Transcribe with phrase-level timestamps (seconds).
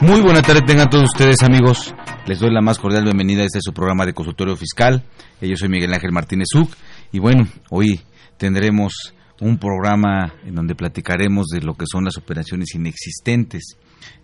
[0.00, 1.94] Muy buena tarde tengan todos ustedes amigos.
[2.26, 5.02] Les doy la más cordial bienvenida a este su programa de consultorio fiscal.
[5.40, 6.70] Eh, Yo soy Miguel Ángel Martínez Uc
[7.12, 8.00] y bueno, hoy
[8.36, 13.76] tendremos un programa en donde platicaremos de lo que son las operaciones inexistentes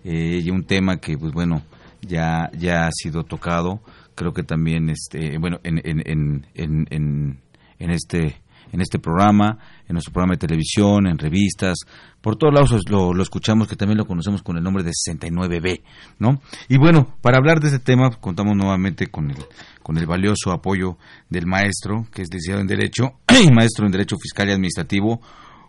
[0.05, 1.63] eh, y un tema que pues bueno
[2.03, 3.81] ya ya ha sido tocado.
[4.15, 8.41] Creo que también este bueno en en, en, en, en- este
[8.73, 11.77] en este programa, en nuestro programa de televisión, en revistas,
[12.21, 15.83] por todos lados lo, escuchamos, que también lo conocemos con el nombre de 69B,
[16.19, 16.41] ¿no?
[16.69, 19.39] Y bueno, para hablar de este tema, contamos nuevamente con el,
[19.83, 20.97] con el valioso apoyo
[21.29, 25.21] del maestro, que es licenciado en Derecho y maestro en Derecho Fiscal y Administrativo,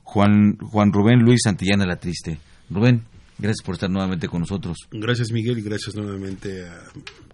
[0.04, 2.40] Juan, Juan Rubén Luis Santillana La Triste.
[2.70, 3.04] Rubén,
[3.38, 4.78] gracias por estar nuevamente con nosotros.
[4.92, 6.84] Gracias Miguel y gracias nuevamente a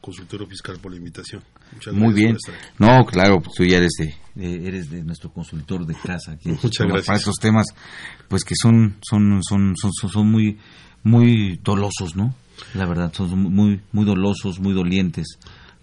[0.02, 1.44] Consultorio Fiscal por la invitación.
[1.73, 2.58] Muchas Muy gracias bien.
[2.80, 6.50] No, claro, pues tú ya eres de, de- eres de nuestro consultor de casa aquí.
[6.64, 7.06] Muchas gracias.
[7.06, 7.66] Para estos temas,
[8.28, 10.58] pues que son son son son, son, son muy
[11.03, 12.34] muy dolosos, ¿no?
[12.73, 15.38] La verdad, son muy muy dolosos, muy dolientes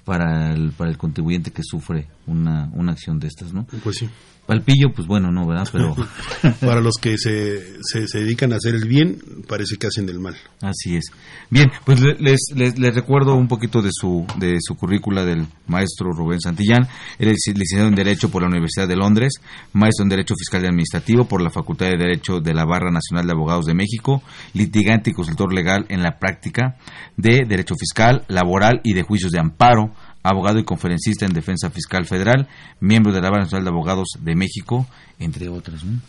[0.04, 3.66] para el para el contribuyente que sufre una una acción de estas, ¿no?
[3.82, 4.08] Pues sí.
[4.46, 5.68] Palpillo, pues bueno, no, ¿verdad?
[5.72, 5.94] Pero
[6.60, 9.18] Para los que se, se, se dedican a hacer el bien,
[9.48, 10.36] parece que hacen del mal.
[10.62, 11.06] Así es.
[11.50, 15.46] Bien, pues le- les, les, les recuerdo un poquito de su, de su currícula del
[15.66, 16.86] maestro Rubén Santillán.
[17.18, 19.34] Él es licenciado en Derecho por la Universidad de Londres,
[19.72, 23.26] maestro en Derecho Fiscal y Administrativo por la Facultad de Derecho de la Barra Nacional
[23.26, 24.22] de Abogados de México,
[24.54, 26.76] litigante y consultor legal en la práctica
[27.16, 29.92] de Derecho Fiscal, Laboral y de Juicios de Amparo,
[30.28, 32.48] abogado y conferencista en Defensa Fiscal Federal,
[32.80, 34.86] miembro de la Barra Nacional de Abogados de México,
[35.18, 35.84] entre otros.
[35.84, 36.00] ¿no?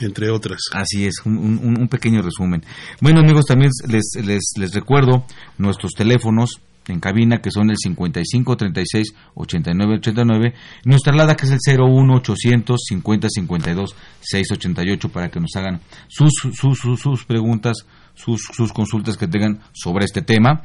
[0.00, 0.60] Entre otras.
[0.72, 2.64] Así es, un, un- un pequeño resumen.
[3.00, 5.24] Bueno amigos, también les, les, les recuerdo
[5.58, 10.54] nuestros teléfonos en cabina que son el 55 36 89 89,
[10.84, 16.32] nuestra alada que es el 01 800 50 52 688 para que nos hagan sus,
[16.52, 20.62] sus, sus, sus preguntas, sus, sus consultas que tengan sobre este tema.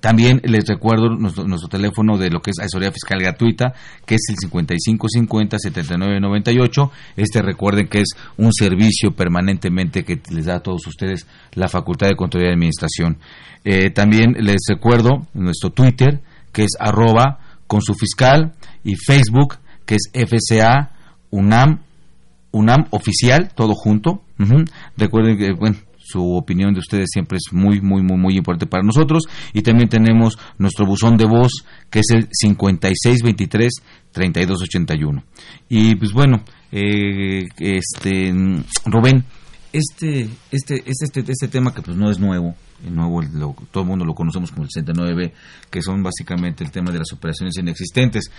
[0.00, 3.74] También les recuerdo nuestro, teléfono de lo que es asesoría fiscal gratuita,
[4.06, 6.90] que es el 5550-7998.
[7.16, 12.08] Este recuerden que es un servicio permanentemente que les da a todos ustedes la Facultad
[12.08, 13.18] de Control y Administración.
[13.64, 16.20] Eh, también les recuerdo nuestro Twitter,
[16.52, 18.52] que es arroba con su fiscal,
[18.84, 20.92] y Facebook, que es FCA
[21.30, 21.80] UNAM
[22.50, 24.22] UNAM oficial, todo junto.
[24.96, 25.76] Recuerden que, bueno,
[26.10, 29.22] su opinión de ustedes siempre es muy, muy, muy, muy importante para nosotros.
[29.52, 35.22] Y también tenemos nuestro buzón de voz, que es el 5623-3281.
[35.68, 36.42] Y pues bueno,
[36.72, 39.24] eh, este, mm, Rubén,
[39.72, 42.54] este, este, este, este, este tema que pues no es nuevo,
[42.90, 43.22] nuevo,
[43.70, 45.32] todo el mundo lo conocemos como el 69B,
[45.70, 48.30] que son básicamente el tema de las operaciones inexistentes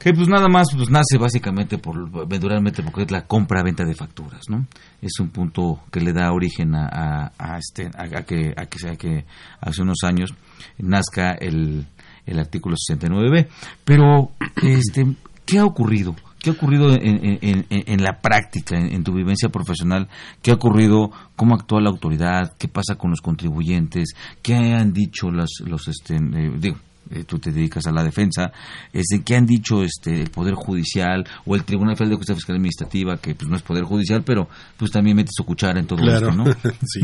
[0.00, 4.40] que pues nada más pues nace básicamente por venduralmente porque es la compra-venta de facturas,
[4.48, 4.66] ¿no?
[5.02, 8.78] Es un punto que le da origen a, a- este a, a que a que
[8.78, 9.24] sea que
[9.60, 10.34] hace unos años
[10.78, 11.86] nazca el,
[12.26, 13.46] el artículo 69B,
[13.84, 15.06] pero este
[15.46, 16.16] ¿qué ha ocurrido?
[16.42, 20.08] ¿Qué ha ocurrido en, en- la práctica, en, en tu vivencia profesional?
[20.40, 21.10] ¿Qué ha ocurrido?
[21.36, 22.56] ¿Cómo actúa la autoridad?
[22.58, 24.14] ¿Qué pasa con los contribuyentes?
[24.40, 26.78] ¿Qué han dicho los, los este, eh, digo,
[27.10, 28.52] eh, tú te dedicas a la defensa,
[28.92, 32.56] este, ¿qué han dicho este, el Poder Judicial o el Tribunal Federal de Justicia Fiscal
[32.56, 35.98] Administrativa, que pues no es Poder Judicial, pero pues también mete su cuchara en todo
[35.98, 36.30] Claro.
[36.30, 36.44] esto, ¿no?
[36.86, 37.00] sí.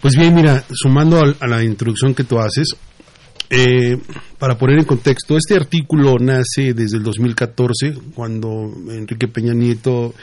[0.00, 2.68] Pues bien, mira, sumando al- a, la introducción que tú haces,
[3.50, 3.98] eh,
[4.38, 10.14] para poner en contexto, este artículo nace desde el 2014, cuando Enrique Peña Nieto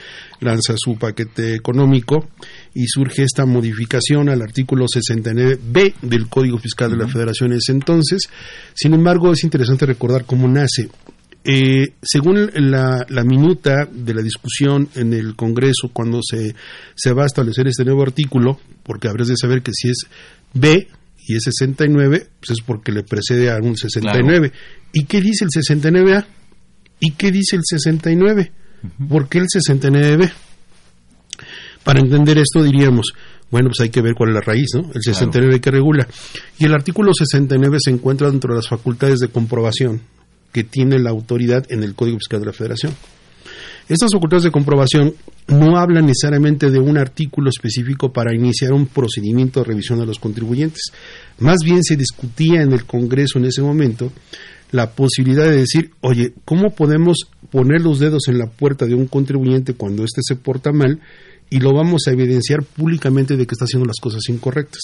[0.42, 2.27] lanza su paquete económico
[2.74, 7.72] y surge esta modificación al artículo 69B del Código Fiscal de la Federación en ese
[7.72, 8.30] entonces.
[8.75, 10.89] Sin embargo, es interesante recordar cómo nace.
[11.44, 16.56] Eh, según la, la minuta de la discusión en el Congreso cuando se,
[16.95, 20.07] se va a establecer este nuevo artículo, porque habrás de saber que si es
[20.54, 20.88] B
[21.27, 24.51] y es 69, pues es porque le precede a un 69.
[24.94, 26.25] ¿Y qué dice el 69A?
[27.00, 28.51] ¿Y qué dice el 69?
[29.10, 30.31] ¿Por qué el 69B?
[31.83, 33.13] Para entender esto diríamos,
[33.51, 34.92] bueno, pues hay que ver cuál es la raíz, ¿no?
[34.94, 36.07] El 69 que regula.
[36.57, 40.01] Y el artículo 69 se encuentra dentro de las facultades de comprobación
[40.51, 42.94] que tiene la autoridad en el Código Fiscal de la Federación.
[43.87, 45.13] Estas facultades de comprobación
[45.47, 50.17] no hablan necesariamente de un artículo específico para iniciar un procedimiento de revisión de los
[50.17, 50.91] contribuyentes.
[51.37, 54.11] Más bien se discutía en el Congreso en ese momento
[54.71, 59.05] la posibilidad de decir, oye, ¿cómo podemos poner los dedos en la puerta de un
[59.05, 60.99] contribuyente cuando éste se porta mal
[61.51, 64.81] y lo vamos a evidenciar públicamente de que está haciendo las cosas incorrectas?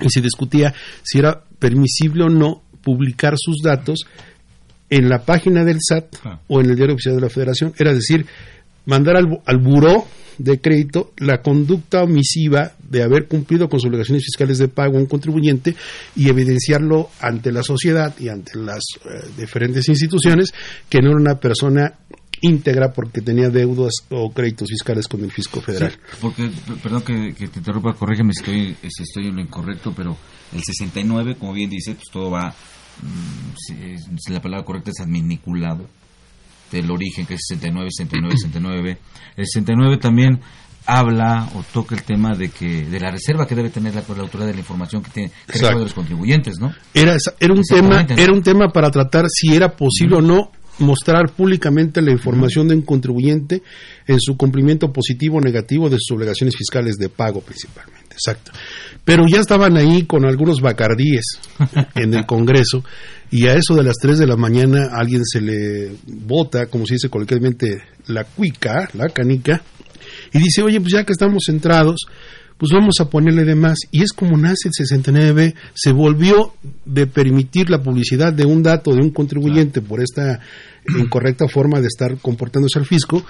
[0.00, 0.74] Y se discutía
[1.04, 4.00] si era permisible o no publicar sus datos
[4.92, 6.16] en la página del SAT
[6.48, 8.26] o en el diario oficial de la Federación, era decir,
[8.84, 10.06] mandar al, al buró
[10.36, 15.00] de crédito la conducta omisiva de haber cumplido con sus obligaciones fiscales de pago a
[15.00, 15.74] un contribuyente
[16.14, 20.50] y evidenciarlo ante la sociedad y ante las eh, diferentes instituciones
[20.90, 21.94] que no era una persona
[22.42, 25.94] íntegra porque tenía deudas o créditos fiscales con el fisco federal.
[26.20, 26.50] porque,
[26.82, 30.18] perdón que, te interrumpa, corrígeme si estoy, si estoy en lo incorrecto, pero
[30.52, 32.54] el 69, como bien dice, pues todo va
[33.00, 35.88] Mm, si, la palabra correcta es adminiculado,
[36.70, 38.98] del origen, que es 69, 69, 69.
[39.36, 40.40] El 69 también
[40.86, 44.48] habla o toca el tema de que de la reserva que debe tener la, autoridad
[44.48, 46.74] de la información que tiene que de los contribuyentes, ¿no?
[46.92, 51.30] Era, era un tema era un tema para tratar si era posible o no mostrar
[51.30, 53.62] públicamente la información de un contribuyente
[54.06, 58.01] en su cumplimiento positivo o negativo de sus obligaciones fiscales de pago principalmente.
[58.12, 58.52] Exacto
[59.04, 61.24] pero ya estaban ahí con algunos bacardíes
[61.94, 62.84] en el Congreso
[63.30, 66.94] y a eso de las 3 de la mañana alguien se le bota, como se
[66.94, 69.62] dice coloquialmente, la cuica, la canica,
[70.32, 72.06] y dice, oye, pues ya que estamos centrados,
[72.58, 73.78] pues vamos a ponerle de más.
[73.90, 76.54] Y es como nace el 69, se volvió
[76.84, 80.40] de permitir la publicidad de un dato de un contribuyente por esta
[80.98, 83.24] incorrecta forma de estar comportándose al fisco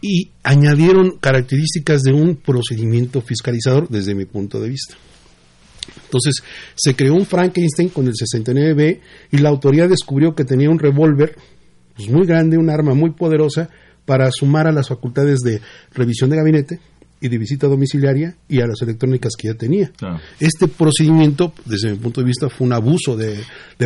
[0.00, 4.94] y añadieron características de un procedimiento fiscalizador desde mi punto de vista.
[6.04, 6.42] Entonces
[6.74, 9.00] se creó un Frankenstein con el 69B
[9.32, 11.36] y la autoridad descubrió que tenía un revólver
[11.96, 13.68] pues, muy grande, un arma muy poderosa
[14.04, 15.60] para sumar a las facultades de
[15.92, 16.80] revisión de gabinete
[17.20, 19.90] y de visita domiciliaria y a las electrónicas que ya tenía.
[20.38, 23.40] Este procedimiento, desde mi punto de vista, fue un abuso de,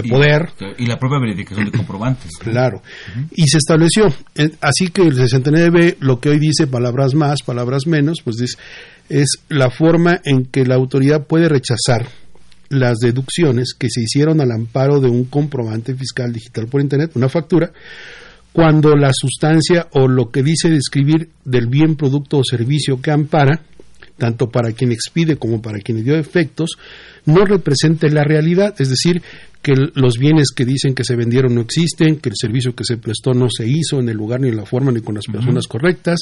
[0.08, 0.50] poder.
[0.78, 2.32] Y la propia verificación de comprobantes.
[2.38, 2.82] Claro.
[3.30, 4.12] Y se estableció.
[4.60, 8.56] Así que el 69B, lo que hoy dice palabras más, palabras menos, pues dice
[9.08, 12.08] es la forma en que la autoridad puede rechazar
[12.70, 17.28] las deducciones que se hicieron al amparo de un comprobante fiscal digital por Internet, una
[17.28, 17.72] factura,
[18.52, 23.60] cuando la sustancia o lo que dice describir del bien, producto o servicio que ampara,
[24.18, 26.76] tanto para quien expide como para quien dio efectos,
[27.24, 29.22] no represente la realidad, es decir,
[29.62, 32.96] que los bienes que dicen que se vendieron no existen, que el servicio que se
[32.96, 35.66] prestó no se hizo en el lugar ni en la forma ni con las personas
[35.66, 36.20] correctas,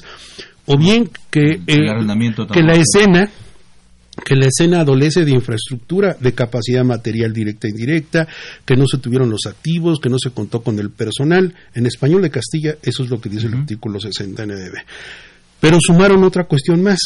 [0.67, 3.31] o bien que, que la escena
[4.25, 8.29] que la escena adolece de infraestructura, de capacidad material directa e indirecta,
[8.65, 11.55] que no se tuvieron los activos, que no se contó con el personal.
[11.75, 14.85] En español de Castilla, eso es lo que dice el artículo 69.
[15.61, 17.01] Pero sumaron otra cuestión más.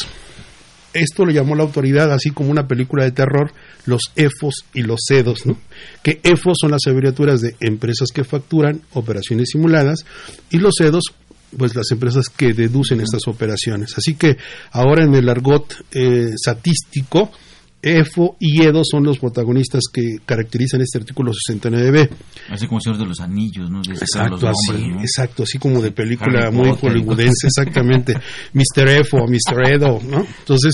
[0.93, 3.51] Esto lo llamó la autoridad, así como una película de terror,
[3.85, 5.57] los EFOS y los CEDOS, ¿no?
[6.01, 10.05] Que EFOS son las abreviaturas de empresas que facturan operaciones simuladas
[10.49, 11.13] y los CEDOS
[11.57, 13.97] pues las empresas que deducen estas operaciones.
[13.97, 14.37] Así que
[14.71, 16.31] ahora en el argot eh,
[17.85, 22.09] EFO y EDO son los protagonistas que caracterizan este artículo 69b.
[22.49, 23.81] Así como Señor de los Anillos, ¿no?
[23.81, 28.15] exacto, así, exacto, así como de película muy hollywoodense, exactamente.
[28.53, 28.89] Mr.
[28.89, 29.71] EFO, Mr.
[29.71, 30.25] Edo, ¿no?
[30.39, 30.73] Entonces,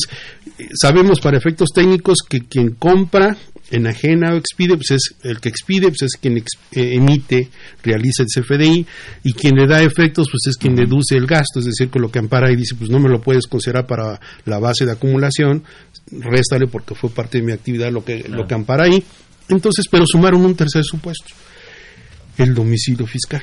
[0.74, 3.36] sabemos para efectos técnicos que quien compra
[3.72, 7.50] enajena o expide, pues es el que expide, pues es quien eh, emite,
[7.84, 8.86] realiza el CFDI,
[9.24, 12.12] y quien le da efectos, pues es quien deduce el gasto, es decir, que lo
[12.12, 15.64] que ampara y dice, pues no me lo puedes considerar para la base de acumulación,
[16.12, 19.04] réstale porque fue parte de mi actividad lo que, lo que ampara ahí.
[19.50, 21.34] Entonces, pero sumaron un tercer supuesto,
[22.38, 23.42] el domicilio fiscal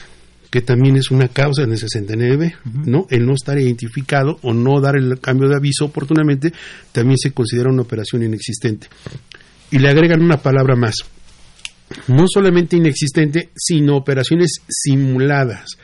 [0.51, 3.07] que también es una causa en el 69, ¿no?
[3.11, 6.55] El no estar identificado o no dar el cambio de aviso oportunamente
[6.91, 8.89] también se considera una operación inexistente
[9.71, 10.95] y le agregan una palabra más.
[12.09, 15.79] No solamente inexistente, sino operaciones simuladas.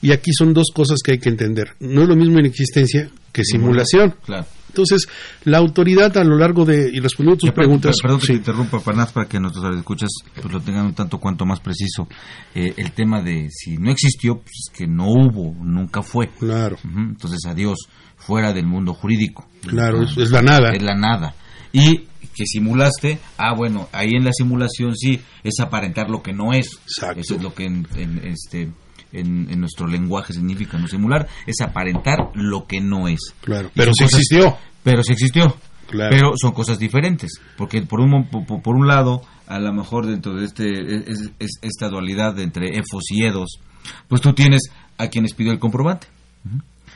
[0.00, 1.72] Y aquí son dos cosas que hay que entender.
[1.80, 4.14] No es lo mismo inexistencia que simulación.
[4.24, 4.46] Claro.
[4.68, 5.08] Entonces,
[5.44, 7.96] la autoridad a lo largo de, y respondiendo a tus preguntas...
[8.00, 11.44] Perdón que te interrumpa, para, para que nuestros escuchas pues, lo tengan un tanto cuanto
[11.44, 12.06] más preciso.
[12.54, 16.28] Eh, el tema de si no existió, pues es que no hubo, nunca fue.
[16.38, 16.76] Claro.
[16.84, 17.78] Entonces, adiós,
[18.16, 19.48] fuera del mundo jurídico.
[19.66, 20.70] Claro, es, es, la nada.
[20.70, 21.34] Es la nada.
[21.72, 22.06] Y
[22.38, 26.68] que simulaste, ah, bueno, ahí en la simulación sí es aparentar lo que no es.
[26.86, 27.20] Exacto.
[27.20, 28.70] Eso es lo que en, en, este
[29.12, 33.18] en, en nuestro lenguaje significa no simular, es aparentar lo que no es.
[33.40, 34.56] Claro, pero sí cosas- existió.
[34.84, 35.56] Pero sí existió.
[35.88, 36.10] Claro.
[36.14, 40.34] Pero son cosas diferentes, porque por un, por, por un lado, a lo mejor dentro
[40.34, 40.70] de este
[41.10, 43.58] es- es- esta dualidad entre efos y edos,
[44.06, 44.62] pues tú tienes
[44.98, 46.06] a quien les pidió el comprobante.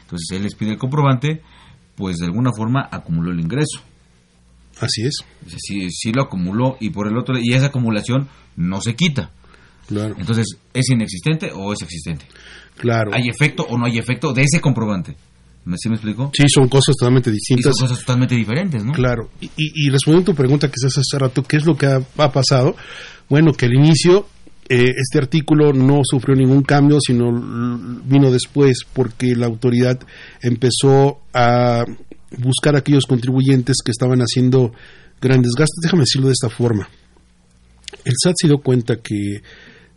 [0.03, 1.41] Entonces él les pide el comprobante,
[1.97, 3.81] pues de alguna forma acumuló el ingreso.
[4.83, 5.15] Así es.
[5.59, 9.31] Sí, sí lo acumuló y por el otro y esa acumulación no se quita.
[9.87, 10.15] Claro.
[10.19, 12.27] Entonces, ¿es inexistente o es existente?
[12.77, 13.11] Claro.
[13.15, 15.17] ¿Hay efecto o no hay efecto de ese comprobante?
[15.65, 16.31] ¿Me, ¿Sí me explico?
[16.35, 17.81] Sí, son cosas totalmente Y son distintas.
[17.81, 18.93] cosas totalmente diferentes, ¿no?
[18.93, 19.31] Claro.
[19.41, 21.87] Y, y- y respondiendo a tu pregunta que haces hace rato, ¿qué es lo que
[21.87, 22.75] ha, ha pasado?
[23.29, 24.27] Bueno, que al inicio
[24.69, 27.31] eh, este artículo no sufrió ningún cambio, sino
[28.05, 30.01] vino después porque la autoridad
[30.41, 31.85] empezó a
[32.39, 34.73] buscar a aquellos contribuyentes que estaban haciendo
[35.21, 35.81] grandes gastos.
[35.83, 36.89] Déjame decirlo de esta forma.
[38.05, 39.43] El SAT se dio cuenta que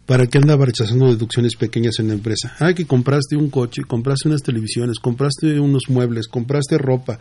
[0.06, 2.56] para qué andaba rechazando deducciones pequeñas en la empresa.
[2.60, 7.20] Ah, que compraste un coche, compraste unas televisiones, compraste unos muebles, compraste ropa.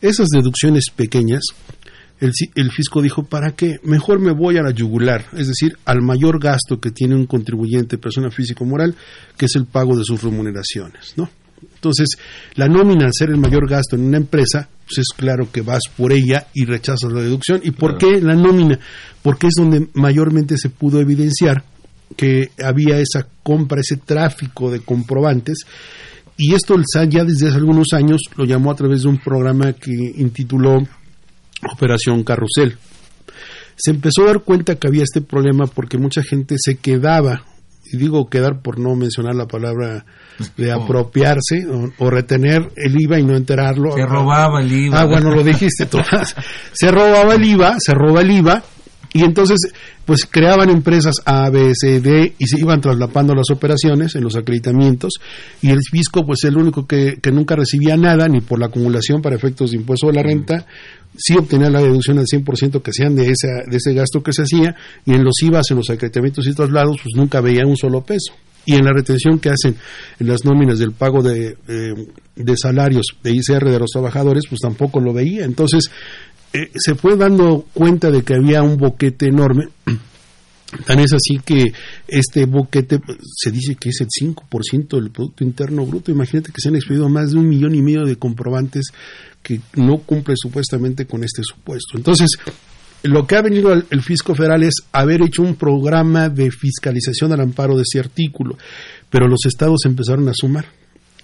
[0.00, 1.42] Esas deducciones pequeñas,
[2.20, 3.76] el, fisco dijo, ¿para qué?
[3.82, 7.98] Mejor me voy a la yugular, es decir, al mayor gasto que tiene un contribuyente,
[7.98, 8.94] persona física o moral,
[9.36, 11.28] que es el pago de sus remuneraciones, ¿no?
[11.74, 12.08] Entonces,
[12.54, 15.82] la nómina, al ser el mayor gasto en una empresa, pues es claro que vas
[15.96, 17.60] por ella y rechazas la deducción.
[17.64, 18.78] ¿Y por qué la nómina?
[19.22, 21.64] Porque es donde mayormente se pudo evidenciar
[22.16, 25.64] que había esa compra, ese tráfico de comprobantes.
[26.36, 29.18] Y esto el SAT ya desde hace algunos años lo llamó a través de un
[29.18, 30.78] programa que intituló
[31.72, 32.76] Operación Carrusel.
[33.76, 37.44] Se empezó a dar cuenta que había este problema porque mucha gente se quedaba,
[37.92, 40.04] y digo quedar por no mencionar la palabra
[40.56, 43.92] de apropiarse o, o retener el IVA y no enterarlo.
[43.92, 45.00] Se robaba el IVA.
[45.00, 45.98] Ah, bueno, lo dijiste tú.
[46.72, 48.62] se robaba el IVA, se roba el IVA
[49.12, 49.72] y entonces
[50.04, 54.36] pues creaban empresas A, B, C, D y se iban traslapando las operaciones en los
[54.36, 55.12] acreditamientos
[55.60, 59.20] y el fisco pues el único que, que nunca recibía nada ni por la acumulación
[59.20, 60.66] para efectos de impuesto de la renta
[61.16, 64.42] sí obtenía la deducción al 100% que sean de, esa, de ese gasto que se
[64.42, 68.02] hacía y en los IVAs, en los acreditamientos y traslados pues nunca veía un solo
[68.02, 68.32] peso
[68.64, 69.76] y en la retención que hacen
[70.18, 71.94] en las nóminas del pago de, eh,
[72.36, 75.44] de salarios de ICR de los trabajadores, pues tampoco lo veía.
[75.44, 75.90] Entonces,
[76.52, 79.68] eh, se fue dando cuenta de que había un boquete enorme.
[80.86, 81.72] Tan es así que
[82.08, 83.00] este boquete
[83.36, 86.10] se dice que es el 5% del Producto Interno Bruto.
[86.10, 88.86] Imagínate que se han expedido más de un millón y medio de comprobantes
[89.42, 91.96] que no cumplen supuestamente con este supuesto.
[91.96, 92.30] Entonces,
[93.02, 97.32] lo que ha venido el, el fisco federal es haber hecho un programa de fiscalización
[97.32, 98.56] al amparo de ese artículo,
[99.10, 100.66] pero los estados empezaron a sumar.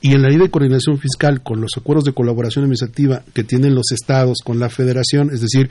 [0.01, 3.75] Y en la ley de coordinación fiscal, con los acuerdos de colaboración administrativa que tienen
[3.75, 5.71] los estados con la federación, es decir,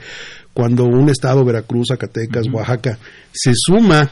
[0.52, 2.98] cuando un estado, Veracruz, Zacatecas, Oaxaca,
[3.32, 4.10] se suma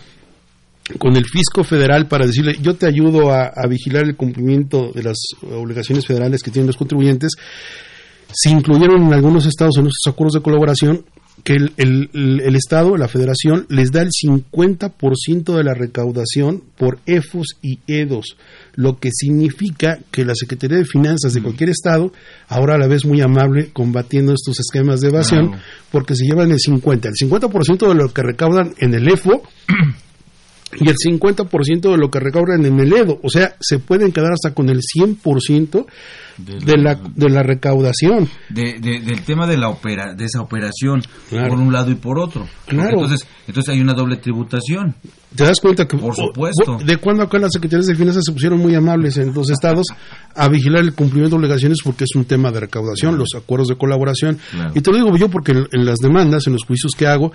[0.99, 5.03] con el fisco federal para decirle yo te ayudo a, a vigilar el cumplimiento de
[5.03, 7.33] las obligaciones federales que tienen los contribuyentes,
[8.33, 11.05] se incluyeron en algunos estados en estos acuerdos de colaboración
[11.45, 17.59] que el, el- Estado, la Federación, les da el 50% de la recaudación por EFOS
[17.63, 18.37] y EDOS,
[18.75, 22.13] lo que significa que la Secretaría de Finanzas de cualquier Estado,
[22.49, 25.53] ahora a la vez muy amable, combatiendo estos esquemas de evasión,
[25.93, 29.43] porque se llevan el 50%, el 50% de lo que recaudan en el EFO
[30.81, 34.33] y el 50% de lo que recaudan en el EDO, o sea, se pueden quedar
[34.33, 35.87] hasta con el 100%
[36.39, 38.29] de la, de la recaudación.
[38.51, 41.49] de, de- del tema de la opera, de esa operación Claro.
[41.51, 42.47] por un lado y por otro.
[42.67, 42.91] Claro.
[43.01, 44.95] Entonces, entonces hay una doble tributación.
[45.35, 46.79] ¿Te das cuenta que Por supuesto.
[46.83, 49.87] de cuando acá las secretarías de finanzas se pusieron muy amables en los estados
[50.35, 53.77] a vigilar el cumplimiento de obligaciones porque es un tema de recaudación, los acuerdos de
[53.77, 54.39] colaboración.
[54.51, 54.73] Claro.
[54.75, 57.33] Y te lo digo yo porque en, en las demandas, en los juicios que hago,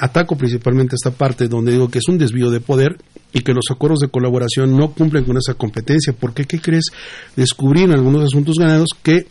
[0.00, 2.96] ataco principalmente esta parte donde digo que es un desvío de poder
[3.32, 6.14] y que los acuerdos de colaboración no cumplen con esa competencia.
[6.18, 6.86] Porque, ¿qué crees?
[7.36, 9.26] Descubrí en algunos asuntos ganados que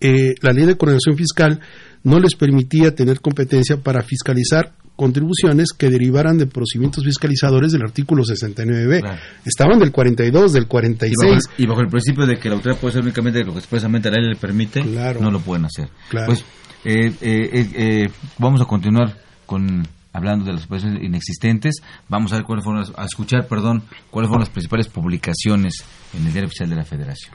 [0.00, 1.60] eh, la ley de coordinación fiscal
[2.04, 8.22] no les permitía tener competencia para fiscalizar contribuciones que derivaran de procedimientos fiscalizadores del artículo
[8.24, 9.00] 69b.
[9.00, 9.18] Claro.
[9.44, 11.32] Estaban del 42, del Y bajo, 46.
[11.58, 14.10] el, y bajo el principio de que la autoridad puede ser únicamente lo que expresamente
[14.10, 15.20] la ley le permite, Claro.
[15.20, 15.88] no lo pueden hacer.
[16.08, 16.26] Claro.
[16.26, 16.44] Pues
[16.84, 21.76] eh, eh, eh, vamos a continuar con hablando de las operaciones inexistentes.
[22.08, 25.74] Vamos a ver cuáles fueron las- a escuchar, perdón, cuáles fueron las principales publicaciones
[26.12, 27.34] en el diario oficial de la Federación.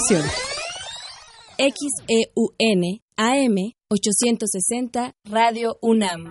[0.01, 0.25] XEUN
[3.17, 3.53] AM
[3.91, 6.29] 860 Radio UNAM.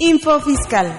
[0.00, 0.92] Info Fiscal.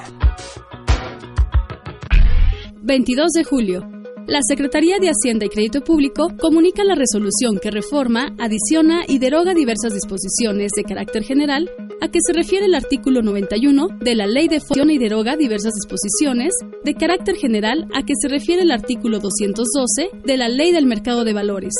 [2.81, 4.00] 22 de julio.
[4.31, 9.53] La Secretaría de Hacienda y Crédito Público comunica la resolución que reforma, adiciona y deroga
[9.53, 11.69] diversas disposiciones de carácter general
[11.99, 15.73] a que se refiere el artículo 91 de la Ley de Función y deroga diversas
[15.73, 20.85] disposiciones de carácter general a que se refiere el artículo 212 de la Ley del
[20.85, 21.73] Mercado de Valores.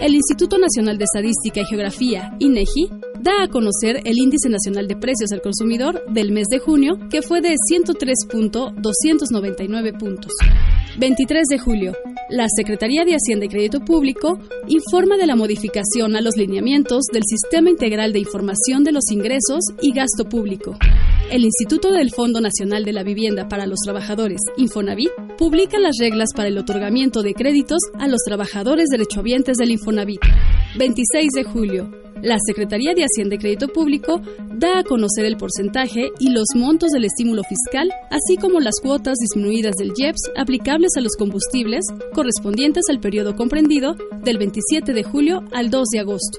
[0.00, 2.88] El Instituto Nacional de Estadística y Geografía, INEGI,
[3.20, 7.20] da a conocer el Índice Nacional de Precios al Consumidor del mes de junio, que
[7.20, 10.32] fue de 103.299 puntos.
[10.98, 11.92] 23 de julio.
[12.28, 17.22] La Secretaría de Hacienda y Crédito Público informa de la modificación a los lineamientos del
[17.24, 20.76] Sistema Integral de Información de los Ingresos y Gasto Público.
[21.30, 26.28] El Instituto del Fondo Nacional de la Vivienda para los Trabajadores, Infonavit, publica las reglas
[26.34, 30.20] para el otorgamiento de créditos a los trabajadores derechohabientes del Infonavit.
[30.76, 31.90] 26 de julio.
[32.22, 34.20] La Secretaría de Hacienda y Crédito Público
[34.54, 39.18] da a conocer el porcentaje y los montos del estímulo fiscal, así como las cuotas
[39.18, 45.42] disminuidas del IEPS aplicables a los combustibles correspondientes al periodo comprendido del 27 de julio
[45.52, 46.38] al 2 de agosto.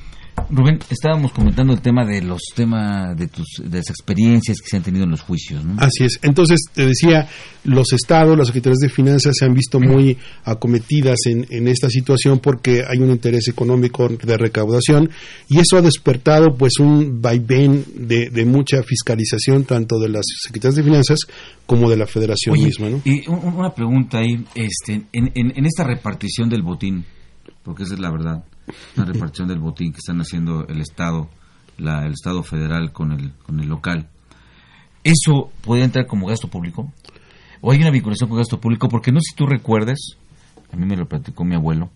[0.51, 4.77] Rubén, estábamos comentando el tema de los temas de tus de las experiencias que se
[4.77, 5.77] han tenido en los juicios, ¿no?
[5.79, 6.19] Así es.
[6.23, 7.29] Entonces te decía,
[7.63, 12.41] los estados, las secretarías de finanzas se han visto muy acometidas en, en esta situación
[12.41, 15.09] porque hay un interés económico de recaudación
[15.49, 20.77] y eso ha despertado pues un vaivén de, de mucha fiscalización tanto de las secretarías
[20.77, 21.19] de finanzas
[21.65, 23.01] como de la Federación Oye, misma, ¿no?
[23.05, 27.05] Y un- una pregunta ahí, este, en, en, en esta repartición del botín,
[27.65, 28.45] porque esa es la verdad,
[28.97, 31.29] la repartición del botín que están haciendo el Estado,
[31.79, 34.09] la, el Estado federal con el, con el local,
[35.03, 36.93] ¿eso puede entrar como gasto público?
[37.61, 38.89] ¿O hay una vinculación con gasto público?
[38.89, 40.17] Porque no sé si tú recuerdes,
[40.73, 41.91] a mí me lo platicó mi abuelo,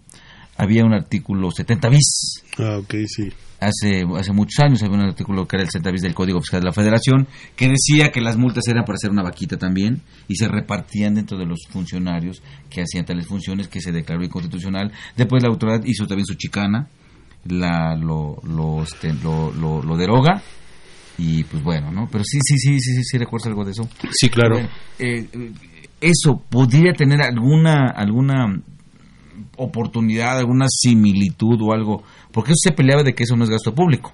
[0.57, 3.31] había un artículo 70 bis, Ah, ok, sí.
[3.61, 6.61] Hace, hace muchos años había un artículo que era el 70 bis del Código Fiscal
[6.61, 10.37] de la Federación que decía que las multas eran para hacer una vaquita también y
[10.37, 14.93] se repartían dentro de los funcionarios que hacían tales funciones que se declaró inconstitucional.
[15.17, 16.89] Después la autoridad hizo también su chicana,
[17.47, 20.43] la, lo, lo, este, lo, lo, lo deroga
[21.17, 22.09] y pues bueno, ¿no?
[22.11, 23.89] Pero sí, sí, sí, sí, sí, sí recuerdas algo de eso.
[24.13, 24.55] Sí, claro.
[24.55, 24.69] Bueno,
[24.99, 25.53] eh, eh,
[26.01, 28.47] eso podría tener alguna alguna
[29.57, 33.75] oportunidad, alguna similitud o algo, porque eso se peleaba de que eso no es gasto
[33.75, 34.13] público,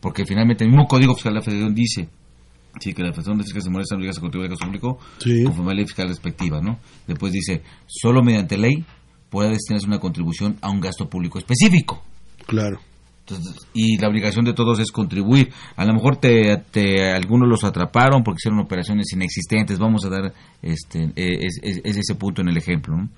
[0.00, 2.08] porque finalmente el mismo Código Fiscal de la Federación dice
[2.80, 5.44] sí que la Federación de Fiscales Morales están obligadas a contribuir al gasto público Sí.
[5.44, 6.78] conforme a la ley fiscal respectiva, ¿no?
[7.06, 8.84] Después dice, solo mediante ley
[9.30, 12.02] puede destinarse una contribución a un gasto público específico.
[12.46, 12.80] Claro.
[13.20, 15.50] Entonces, y la obligación de todos es contribuir.
[15.76, 19.78] A lo mejor te, te- algunos los atraparon porque hicieron operaciones inexistentes.
[19.78, 22.96] Vamos a dar este es, es- es ese punto en el ejemplo.
[22.96, 23.08] ¿no?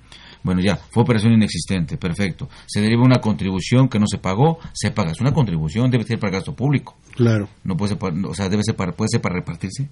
[0.43, 2.49] Bueno, ya, fue operación inexistente, perfecto.
[2.65, 5.11] Se deriva una contribución que no se pagó, se paga.
[5.11, 6.95] Es una contribución, debe ser para gasto público.
[7.15, 7.49] Claro.
[7.63, 9.89] No puede ser para, o sea, debe ser para, puede ser para repartirse.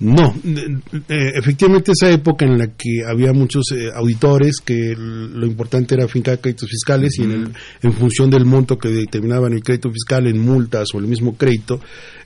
[0.00, 5.94] No, eh, efectivamente esa época en la que había muchos eh, auditores que lo importante
[5.94, 9.90] era fincar créditos fiscales y en, el, en, función del monto que determinaban el crédito
[9.90, 11.80] fiscal en multas o el mismo crédito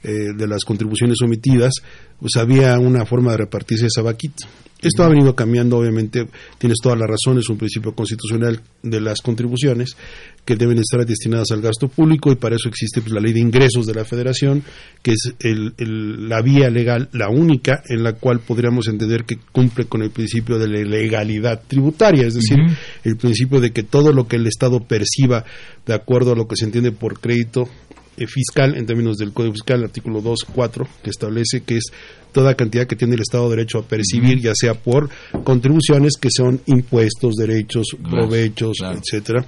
[0.04, 1.72] eh, de las contribuciones omitidas,
[2.20, 4.46] pues había una forma de repartirse esa vaquita.
[4.80, 9.20] Esto ha venido cambiando, obviamente, tienes toda la razón, es un principio constitucional de las
[9.20, 9.96] contribuciones
[10.44, 13.40] que deben estar destinadas al gasto público y para eso existe pues, la ley de
[13.40, 14.62] ingresos de la federación,
[15.02, 15.34] que es
[15.78, 20.58] la vía legal, la única en la cual podríamos entender que cumple con el principio
[20.58, 22.58] de la legalidad tributaria, es decir,
[23.04, 25.44] el principio de que todo lo que el Estado perciba
[25.86, 27.68] de acuerdo a lo que se entiende por crédito
[28.16, 31.84] eh, fiscal en términos del Código Fiscal, el artículo 2.4, que establece que es
[32.32, 35.08] toda cantidad que tiene el Estado derecho a percibir, ya sea por
[35.42, 39.44] contribuciones que son impuestos, derechos, provechos, etcétera.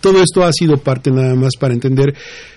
[0.00, 2.14] Todo esto ha sido parte nada más para entender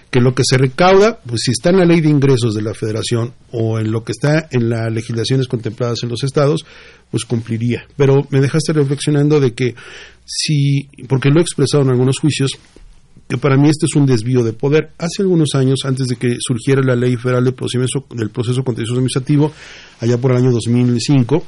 [0.09, 2.73] que lo que se recauda, pues si está en la ley de ingresos de la
[2.73, 6.65] Federación o en lo que está en las legislaciones contempladas en los estados,
[7.11, 7.85] pues cumpliría.
[7.97, 9.75] Pero me dejaste reflexionando de que
[10.25, 12.51] si, porque lo he expresado en algunos juicios,
[13.27, 14.91] que para mí este es un desvío de poder.
[14.97, 18.93] Hace algunos años, antes de que surgiera la ley federal del proceso, del proceso contencioso
[18.93, 19.51] administrativo,
[19.99, 21.45] allá por el año 2005,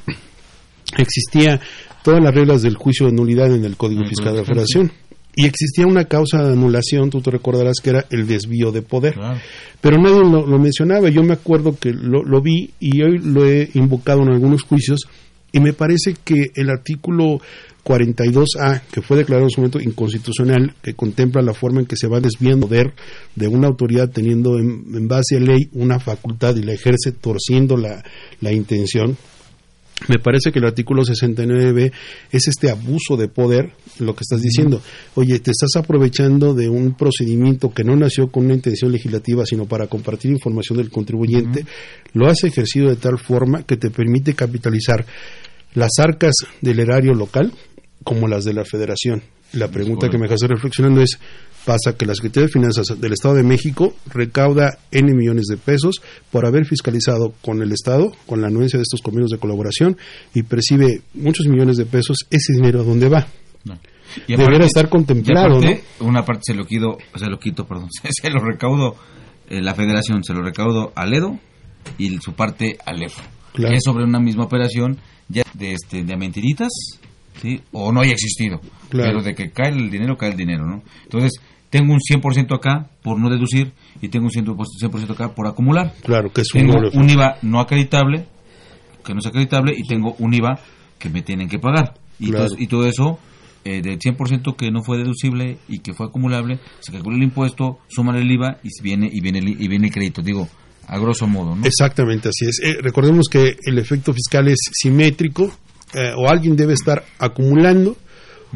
[0.97, 1.61] existía
[2.03, 4.91] todas las reglas del juicio de nulidad en el Código Fiscal de la Federación.
[5.35, 9.15] Y existía una causa de anulación, tú te recordarás que era el desvío de poder.
[9.79, 11.09] Pero nadie lo, mencionaba.
[11.09, 15.07] Yo me acuerdo que lo, lo vi y hoy lo he invocado en algunos juicios
[15.51, 17.39] y me parece que el artículo
[17.83, 22.07] 42A, que fue declarado en su momento inconstitucional, que contempla la forma en que se
[22.07, 22.93] va desviando poder
[23.35, 28.03] de una autoridad teniendo en, base a ley una facultad y la ejerce torciendo la,
[28.41, 29.17] la intención,
[30.07, 31.91] me parece que el artículo 69b
[32.31, 34.81] es este abuso de poder, lo que estás diciendo.
[35.15, 39.65] Oye, te estás aprovechando de un procedimiento que no nació con una intención legislativa, sino
[39.65, 41.65] para compartir información del contribuyente,
[42.13, 45.05] lo has ejercido de tal forma que te permite capitalizar
[45.73, 47.53] las arcas del erario local
[48.03, 49.21] como las de la federación.
[49.53, 51.19] La pregunta que me hace reflexionando es,
[51.69, 56.01] pasa que la Secretaría de Finanzas del Estado de México recauda N millones de pesos
[56.31, 59.95] por haber fiscalizado con el Estado, con la anuencia de estos convenios de colaboración,
[60.33, 63.27] y percibe muchos millones de pesos, ese dinero a dónde va.
[64.27, 65.69] Debería estar contemplado, ¿no?
[65.99, 68.95] Una parte se lo quito, se lo quito, perdón, se lo recaudo
[69.47, 71.37] eh, la Federación, se lo recaudo al EDO
[71.99, 73.21] y su parte al EFO.
[73.53, 76.71] Es sobre una misma operación ya de, este, de mentiritas
[77.39, 77.61] ¿sí?
[77.71, 78.59] o no haya existido.
[78.89, 80.81] Pero de que cae el dinero, cae el dinero, ¿no?
[81.03, 85.93] Entonces, tengo un 100% acá por no deducir y tengo un 100% acá por acumular.
[86.03, 88.25] Claro, que es un, tengo un IVA no acreditable,
[89.03, 90.59] que no es acreditable, y tengo un IVA
[90.97, 91.95] que me tienen que pagar.
[92.19, 93.19] Y, todo, y todo eso,
[93.63, 97.79] eh, del 100% que no fue deducible y que fue acumulable, se calcula el impuesto,
[97.87, 100.21] suman el IVA y viene, y viene, el, y viene el crédito.
[100.21, 100.49] Digo,
[100.87, 101.65] a grosso modo, ¿no?
[101.65, 102.59] Exactamente, así es.
[102.63, 105.51] Eh, recordemos que el efecto fiscal es simétrico,
[105.93, 107.95] eh, o alguien debe estar acumulando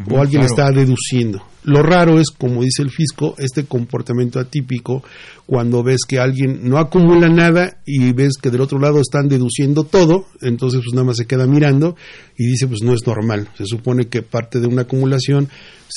[0.10, 1.44] o alguien está deduciendo.
[1.64, 5.04] Lo raro es, como dice el fisco, este comportamiento atípico
[5.46, 9.84] cuando ves que alguien no acumula nada y ves que del otro lado están deduciendo
[9.84, 11.96] todo, entonces pues nada más se queda mirando
[12.38, 13.50] y dice pues no es normal.
[13.58, 15.50] Se supone que parte de una acumulación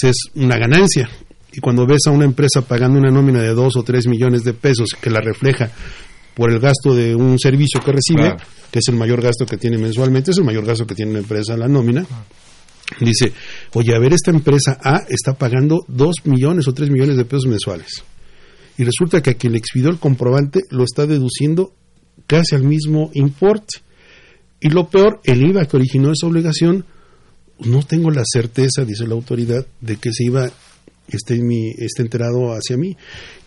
[0.03, 1.09] es una ganancia.
[1.53, 4.53] Y cuando ves a una empresa pagando una nómina de dos o tres millones de
[4.53, 5.71] pesos que la refleja
[6.35, 8.37] por el gasto de un servicio que recibe,
[8.71, 11.21] que es el mayor gasto que tiene mensualmente, es el mayor gasto que tiene una
[11.21, 12.07] empresa en la nómina.
[13.01, 13.33] Dice,
[13.75, 17.47] oye, a ver, esta empresa A está pagando dos millones o tres millones de pesos
[17.47, 18.05] mensuales.
[18.79, 21.73] Y resulta que a quien le expidió el comprobante lo está deduciendo
[22.27, 23.81] casi al mismo importe.
[24.61, 26.85] Y lo peor, el IVA que originó esa obligación,
[27.61, 30.51] no tengo la certeza, dice la autoridad, de que ese IVA
[31.09, 32.97] esté, mi, esté enterado hacia mí.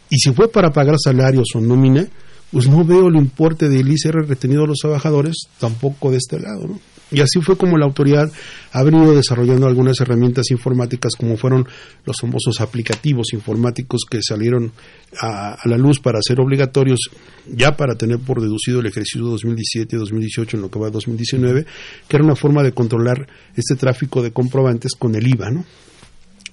[0.10, 2.08] Y si fue para pagar salarios o nómina,
[2.52, 6.67] pues no veo el importe del ICR retenido a los trabajadores tampoco de este lado.
[6.67, 6.80] ¿no?
[7.12, 8.32] Y así fue como la autoridad
[8.72, 11.67] ha venido desarrollando algunas herramientas informáticas, como fueron
[12.06, 14.72] los famosos aplicativos informáticos que salieron
[15.19, 17.00] a, la luz para ser obligatorios,
[17.48, 21.65] ya para tener por deducido el ejercicio 2017-2018 en lo que va a 2019,
[22.08, 25.65] que era una forma de controlar este tráfico de comprobantes con el IVA, ¿no?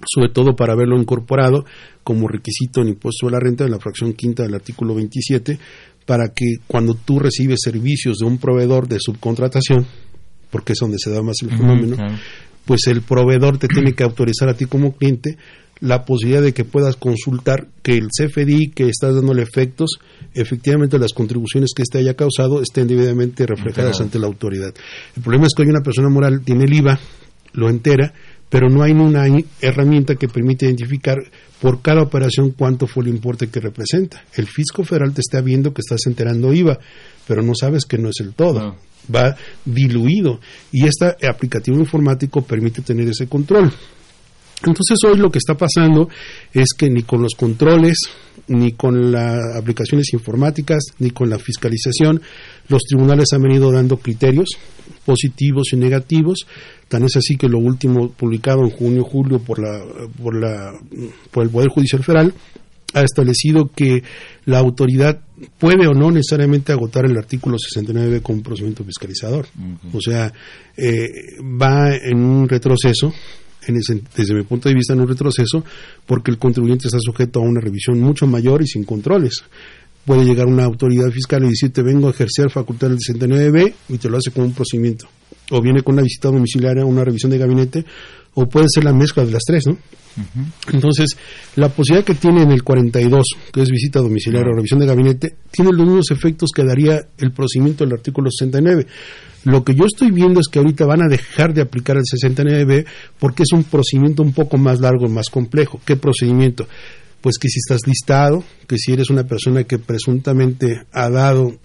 [0.05, 1.65] sobre todo para haberlo incorporado
[2.03, 5.57] como requisito en impuesto a la renta en la fracción quinta del artículo 27,
[6.05, 9.85] para que cuando tú recibes servicios de un proveedor de subcontratación,
[10.49, 11.97] porque es donde se da más el fenómeno,
[12.65, 15.37] pues el proveedor te tiene que autorizar a ti como cliente
[15.79, 19.99] la posibilidad de que puedas consultar que el CFDI que estás dándole efectos,
[20.33, 24.73] efectivamente las contribuciones que éste haya causado estén debidamente reflejadas ante la autoridad.
[25.15, 26.99] El problema es que hoy una persona moral tiene el IVA,
[27.53, 28.13] lo entera,
[28.49, 29.25] pero no hay una
[29.61, 31.17] herramienta que permite identificar
[31.61, 34.23] por cada operación cuánto fue el importe que representa.
[34.35, 36.79] El fisco federal te está viendo que estás enterando IVA,
[37.27, 38.77] pero no sabes que no es el todo.
[39.13, 40.39] Va diluido.
[40.71, 43.71] Y este aplicativo informático permite tener ese control.
[44.63, 46.09] Entonces hoy lo que está pasando
[46.51, 47.97] es que ni con los controles,
[48.47, 52.21] ni con las aplicaciones informáticas, ni con la fiscalización,
[52.67, 54.49] los tribunales han venido dando criterios
[55.05, 56.47] positivos y negativos.
[56.87, 59.79] Tan es así que lo último publicado en junio julio por la
[60.21, 60.73] por la
[61.29, 62.33] por el Poder Judicial Federal
[62.93, 64.01] ha establecido que
[64.45, 65.19] la autoridad
[65.59, 69.45] puede o no necesariamente agotar el artículo 69 con un procedimiento fiscalizador.
[69.93, 70.31] O sea,
[70.75, 71.07] eh,
[71.41, 73.13] va en un retroceso
[73.67, 75.63] en ese- desde mi punto de vista, en un retroceso,
[76.05, 79.43] porque el contribuyente está sujeto a una revisión mucho mayor y sin controles.
[80.05, 83.97] Puede llegar una autoridad fiscal y decir, te vengo a ejercer facultad del 69B y
[83.97, 85.07] te lo hace con un procedimiento.
[85.51, 87.85] O viene con una visita domiciliaria, una revisión de gabinete,
[88.39, 89.77] o puede ser la mezcla de las tres, ¿no?
[90.71, 91.17] Entonces,
[91.55, 95.35] la posibilidad que tiene en el 42, que es visita domiciliaria o revisión de gabinete,
[95.49, 98.85] tiene los mismos efectos que daría el procedimiento del artículo 69.
[99.45, 102.85] Lo que yo estoy viendo es que ahorita van a dejar de aplicar el 69B
[103.17, 105.81] porque es un procedimiento un poco más largo, más complejo.
[105.83, 106.67] ¿Qué procedimiento?
[107.21, 111.55] Pues que si estás listado, que si eres una persona que presuntamente ha dado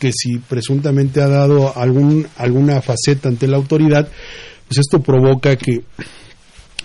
[0.00, 4.08] que si presuntamente ha dado algún, alguna faceta ante la autoridad,
[4.68, 5.82] pues esto provoca que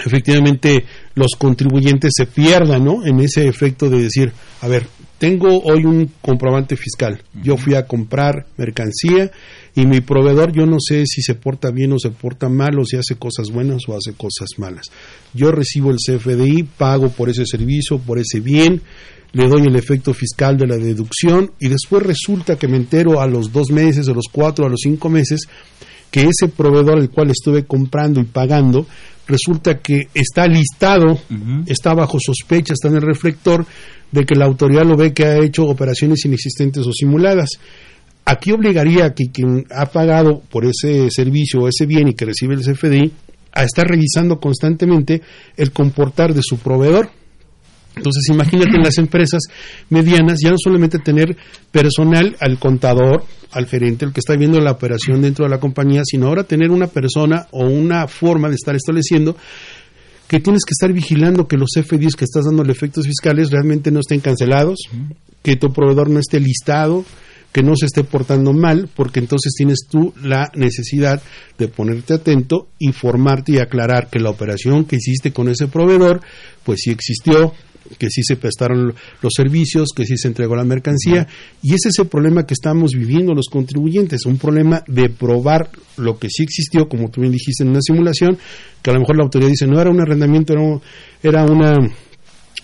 [0.05, 3.05] efectivamente los contribuyentes se pierdan ¿no?
[3.05, 7.85] en ese efecto de decir, a ver, tengo hoy un comprobante fiscal, yo fui a
[7.85, 9.31] comprar mercancía
[9.75, 12.85] y mi proveedor yo no sé si se porta bien o se porta mal o
[12.85, 14.87] si hace cosas buenas o hace cosas malas.
[15.33, 18.81] Yo recibo el CFDI, pago por ese servicio, por ese bien,
[19.33, 23.27] le doy el efecto fiscal de la deducción y después resulta que me entero a
[23.27, 25.47] los dos meses, a los cuatro, a los cinco meses
[26.11, 28.85] que ese proveedor al cual estuve comprando y pagando
[29.27, 31.17] resulta que está listado,
[31.65, 33.65] está bajo sospecha, está en el reflector
[34.11, 37.49] de que la autoridad lo ve que ha hecho operaciones inexistentes o simuladas.
[38.25, 42.25] Aquí obligaría a que quien ha pagado por ese servicio o ese bien y que
[42.25, 43.11] recibe el CFDI
[43.53, 45.21] a estar revisando constantemente
[45.55, 47.09] el comportar de su proveedor.
[47.95, 49.41] Entonces, imagínate en las empresas
[49.89, 51.35] medianas ya no solamente tener
[51.71, 56.01] personal al contador, al gerente, el que está viendo la operación dentro de la compañía,
[56.05, 59.35] sino ahora tener una persona o una forma de estar estableciendo
[60.27, 63.99] que tienes que estar vigilando que los FDIs que estás dando efectos fiscales realmente no
[63.99, 64.79] estén cancelados,
[65.43, 67.03] que tu proveedor no esté listado,
[67.51, 71.21] que no se esté portando mal, porque entonces tienes tú la necesidad
[71.57, 76.21] de ponerte atento, informarte y aclarar que la operación que hiciste con ese proveedor,
[76.63, 77.53] pues sí existió,
[77.97, 81.27] que sí se prestaron los servicios, que sí se entregó la mercancía,
[81.61, 86.17] y ese es el problema que estamos viviendo los contribuyentes, un problema de probar lo
[86.17, 88.37] que sí existió, como tú bien dijiste en una simulación,
[88.81, 90.81] que a lo mejor la autoridad dice, no era un arrendamiento, era, un-
[91.21, 91.75] era una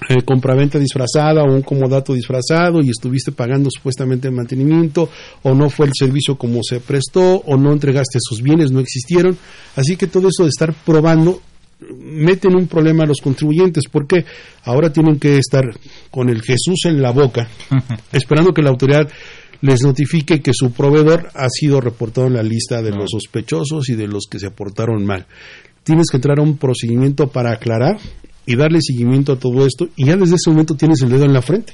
[0.10, 5.10] eh, compraventa disfrazada o un comodato disfrazado y estuviste pagando supuestamente el mantenimiento
[5.42, 9.36] o no fue el servicio como se prestó o no entregaste esos bienes, no existieron.
[9.76, 11.42] Así que todo eso de estar probando
[11.80, 14.26] mete en un problema a los contribuyentes porque
[14.64, 15.64] ahora tienen que estar
[16.10, 17.48] con el Jesús en la boca
[18.12, 19.08] esperando que la autoridad
[19.62, 23.96] les notifique que su proveedor ha sido reportado en la lista de los sospechosos y
[23.96, 25.26] de los que se aportaron mal.
[25.84, 27.98] Tienes que entrar a un procedimiento para aclarar
[28.46, 31.34] y darle seguimiento a todo esto y ya desde ese momento tienes el dedo en
[31.34, 31.74] la frente.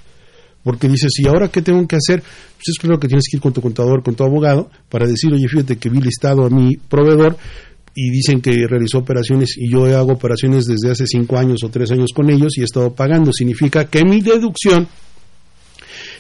[0.64, 2.22] Porque dices, ¿y ahora qué tengo que hacer?
[2.22, 5.34] Pues es claro que tienes que ir con tu contador, con tu abogado, para decir,
[5.34, 7.36] oye, fíjate que vi listado a mi proveedor
[7.96, 11.92] y dicen que realizó operaciones y yo hago operaciones desde hace cinco años o tres
[11.92, 13.32] años con ellos y he estado pagando.
[13.32, 14.88] Significa que mi deducción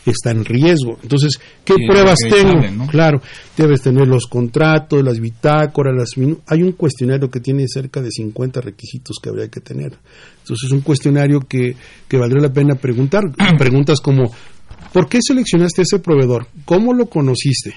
[0.05, 0.99] está en riesgo.
[1.01, 2.67] Entonces, ¿qué Sí, pruebas tengo?
[2.71, 2.87] ¿no?
[2.87, 3.21] Claro,
[3.57, 8.11] debes tener los contratos, las bitácoras, las minu- hay un cuestionario que tiene cerca de
[8.11, 9.93] 50 requisitos que habría que tener.
[10.41, 11.75] Entonces, es un cuestionario que,
[12.07, 13.23] que valdría la pena preguntar.
[13.57, 14.31] Preguntas como,
[14.91, 16.47] ¿por qué seleccionaste ese proveedor?
[16.65, 17.73] ¿Cómo lo conociste?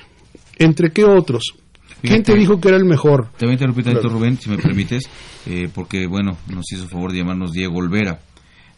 [0.58, 1.54] ¿Entre qué otros?
[2.02, 2.38] ¿Quién te Fíjate.
[2.38, 3.30] dijo que era el mejor?
[3.38, 4.08] Te voy a interrumpir Claro.
[4.08, 5.04] Rubén, si me permites,
[5.46, 8.20] eh, porque, bueno, nos hizo favor de llamarnos Diego Olvera.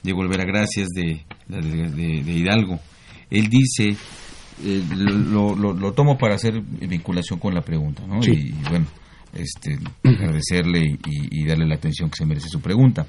[0.02, 2.78] Diego Olvera, gracias, de, de, de- de Hidalgo.
[3.30, 3.96] Él dice,
[4.64, 8.22] eh, lo, lo- lo tomo para hacer vinculación con la pregunta, ¿no?
[8.22, 8.30] Sí.
[8.32, 8.86] Y, bueno,
[9.34, 13.06] este, agradecerle y, y darle la atención que se merece su pregunta.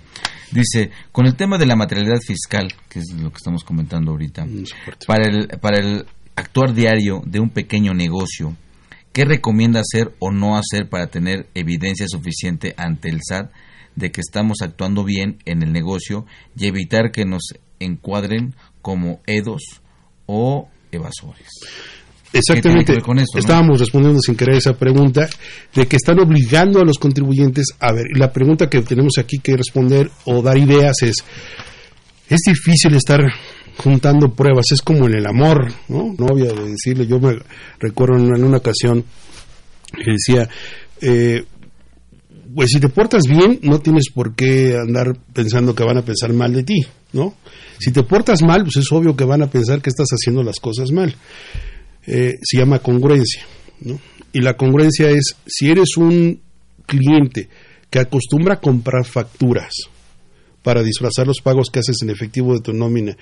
[0.51, 4.45] Dice, con el tema de la materialidad fiscal, que es lo que estamos comentando ahorita,
[5.07, 8.55] para el, para el actuar diario de un pequeño negocio,
[9.13, 13.51] ¿qué recomienda hacer o no hacer para tener evidencia suficiente ante el SAT
[13.95, 16.25] de que estamos actuando bien en el negocio
[16.57, 19.61] y evitar que nos encuadren como edos
[20.25, 21.47] o evasores?
[22.31, 23.01] Exactamente.
[23.01, 23.39] con esto, ¿no?
[23.39, 25.27] Estábamos respondiendo sin querer esa pregunta
[25.73, 28.05] de que están obligando a los contribuyentes a ver.
[28.15, 31.23] La pregunta que tenemos aquí que responder o dar ideas es:
[32.29, 33.19] es difícil estar
[33.81, 36.13] juntando pruebas, es como en el amor, ¿no?
[36.17, 37.39] Novia de decirle, yo me
[37.79, 39.05] recuerdo en una, ocasión
[39.93, 40.49] que decía,
[41.01, 41.45] eh,
[42.53, 46.33] pues si te portas bien, no tienes por qué andar pensando que van a pensar
[46.33, 47.35] mal de ti, ¿no?
[47.79, 50.59] Si te portas mal, pues es obvio que van a pensar que estás haciendo las
[50.59, 51.15] cosas mal.
[52.05, 53.43] Eh, se llama congruencia,
[53.81, 53.99] ¿no?
[54.33, 56.41] Y la congruencia es, si eres un
[56.85, 57.47] cliente
[57.89, 59.71] que acostumbra a comprar facturas
[60.63, 63.17] para disfrazar los pagos que haces en efectivo de tu nómina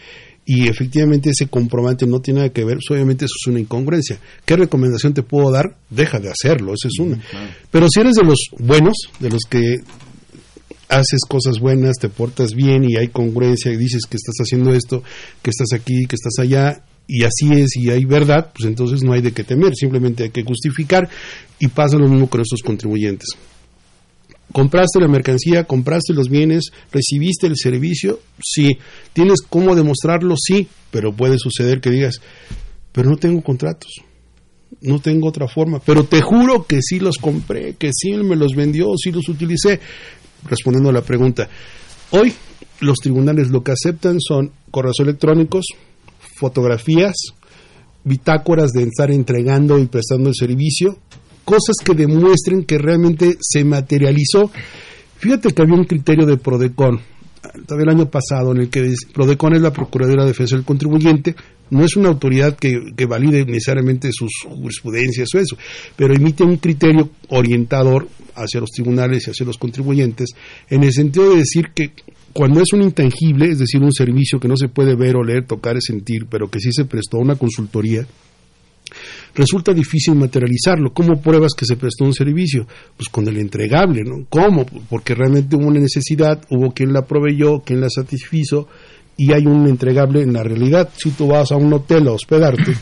[0.45, 4.17] y efectivamente ese comprobante no tiene nada que ver, pues obviamente eso es una incongruencia.
[4.45, 5.75] ¿Qué recomendación te puedo dar?
[5.89, 7.21] Deja de hacerlo, esa es una.
[7.69, 9.75] Pero si eres de los buenos, de los que
[10.87, 15.03] haces cosas buenas, te portas bien y hay congruencia y dices que estás haciendo esto,
[15.41, 19.13] que estás aquí, que estás allá, y así es y hay verdad, pues entonces no
[19.13, 21.09] hay de qué temer, simplemente hay que justificar
[21.59, 23.29] y pasa lo mismo con estos contribuyentes.
[24.51, 25.65] ¿Compraste la mercancía?
[25.65, 26.71] ¿Compraste los bienes?
[26.91, 28.19] ¿Recibiste el servicio?
[28.41, 28.77] Sí.
[29.13, 30.35] ¿Tienes cómo demostrarlo?
[30.37, 30.67] Sí.
[30.91, 32.21] Pero puede suceder que digas,
[32.91, 33.91] pero no tengo contratos.
[34.81, 35.79] No tengo otra forma.
[35.79, 39.79] Pero te juro que sí los compré, que sí me los vendió, sí los utilicé.
[40.45, 41.49] Respondiendo a la pregunta.
[42.11, 42.33] Hoy
[42.79, 45.65] los tribunales lo que aceptan son correos electrónicos,
[46.37, 47.15] fotografías,
[48.03, 50.97] bitácoras de estar entregando y prestando el servicio,
[51.47, 54.51] cosas que demuestren que realmente se materializó.
[55.15, 56.99] Fíjate que había un criterio de Prodecon,
[57.69, 61.37] el año pasado, en el que Prodecon es la Procuraduría de Defensa del Contribuyente,
[61.69, 65.57] no es una autoridad que, que valide necesariamente sus jurisprudencias o eso,
[65.95, 70.31] pero emite un criterio orientador hacia los tribunales y hacia los contribuyentes,
[70.69, 71.93] en el sentido de decir que
[72.33, 75.45] cuando es un intangible, es decir, un servicio que no se puede ver o leer,
[75.45, 78.05] tocar sentir, pero que sí se prestó a una consultoría,
[79.37, 80.91] resulta difícil materializarlo.
[80.93, 82.67] ¿Cómo pruebas que se prestó un servicio?
[82.97, 84.25] Pues con el entregable, ¿no?
[84.29, 84.65] ¿Cómo?
[84.89, 88.67] Porque realmente hubo una necesidad, hubo quien la proveyó, quien la satisfizo,
[89.15, 90.89] y hay un entregable en la realidad.
[90.97, 92.73] Si tú vas a un hotel a hospedarte,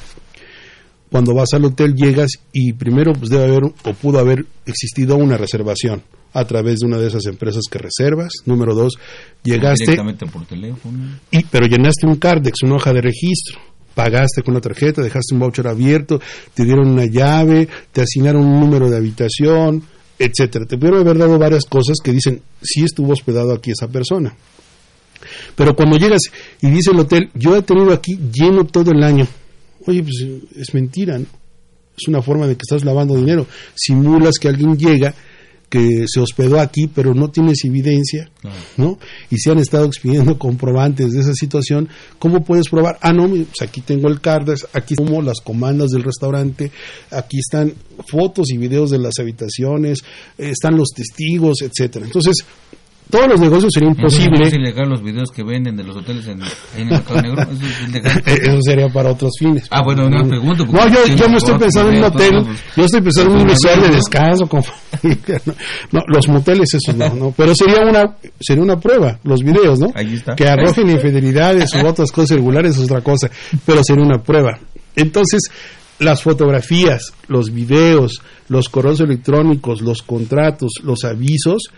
[1.11, 5.37] cuando vas al hotel llegas y primero pues debe haber o pudo haber existido una
[5.37, 8.31] reservación a través de una de esas empresas que reservas.
[8.45, 8.97] Número dos,
[9.43, 9.85] llegaste...
[9.85, 11.17] Directamente por teléfono.
[11.31, 13.59] Y, pero llenaste un CARDEX, una hoja de registro.
[13.95, 16.19] Pagaste con la tarjeta, dejaste un voucher abierto,
[16.53, 19.81] te dieron una llave, te asignaron un número de habitación,
[20.19, 20.65] etcétera.
[20.65, 24.35] Te pudieron haber dado varias cosas que dicen, sí estuvo hospedado aquí esa persona.
[25.55, 26.21] Pero cuando llegas
[26.61, 29.27] y dice el hotel, yo he tenido aquí lleno todo el año.
[29.87, 31.25] Oye, pues es mentira, ¿no?
[31.97, 33.47] Es una forma de que estás lavando dinero.
[33.73, 35.13] Simulas que alguien llega
[35.69, 38.29] que se hospedó aquí, pero no tienes evidencia,
[38.77, 38.99] ¿no?
[39.29, 42.97] Y se han estado expidiendo comprobantes de esa situación, ¿cómo puedes probar?
[43.01, 46.71] Ah, no, pues aquí tengo el CARDEX, aquí como las comandas del restaurante,
[47.11, 47.73] aquí están
[48.07, 49.99] fotos y videos de las habitaciones,
[50.37, 52.05] eh, están los testigos, etcétera.
[52.05, 52.45] Entonces,
[53.09, 54.47] todos los negocios sería imposible.
[54.47, 57.41] ¿Es ilegal los videos que venden de los hoteles en, en el mercado negro?
[57.43, 58.23] ¿Eso es ilegal?
[58.25, 59.67] Eso sería para otros fines.
[59.69, 60.65] Ah, bueno, no pregunto.
[60.65, 63.81] No, yo, yo no estoy pensando en un hotel, yo estoy pensando en un resort
[63.81, 64.45] de descanso.
[64.47, 64.61] Con...
[65.03, 65.53] no,
[65.91, 67.33] no, los moteles, eso no, no.
[67.37, 69.91] Pero sería una sería una prueba, los videos, ¿no?
[69.95, 70.35] Ahí está.
[70.35, 73.29] Que arrojen infidelidades u otras cosas irregulares es otra cosa,
[73.65, 74.57] pero sería una prueba.
[74.95, 75.41] Entonces,
[75.99, 81.69] las fotografías, los videos, los correos electrónicos, los contratos, los avisos,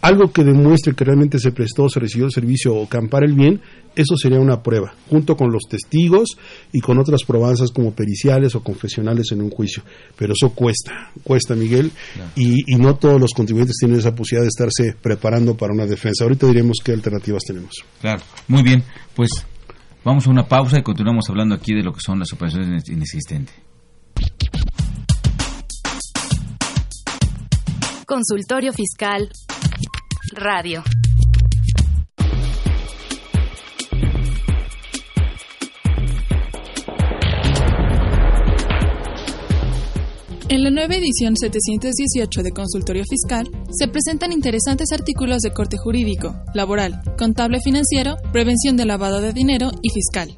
[0.00, 3.60] algo que demuestre que realmente se prestó, se recibió el servicio o campar el bien,
[3.96, 6.36] eso sería una prueba, junto con los testigos
[6.72, 9.82] y con otras probanzas como periciales o confesionales en un juicio.
[10.16, 11.90] Pero eso cuesta, cuesta, Miguel,
[12.36, 16.24] y, y no todos los contribuyentes tienen esa posibilidad de estarse preparando para una defensa.
[16.24, 17.72] Ahorita diremos qué alternativas tenemos.
[18.00, 18.82] Claro, muy bien,
[19.14, 19.30] pues
[20.04, 23.54] vamos a una pausa y continuamos hablando aquí de lo que son las operaciones inexistentes.
[28.06, 29.30] Consultorio Fiscal
[30.34, 30.82] Radio.
[40.48, 46.34] En la nueva edición 718 de Consultorio Fiscal se presentan interesantes artículos de corte jurídico,
[46.54, 50.34] laboral, contable financiero, prevención de lavado de dinero y fiscal.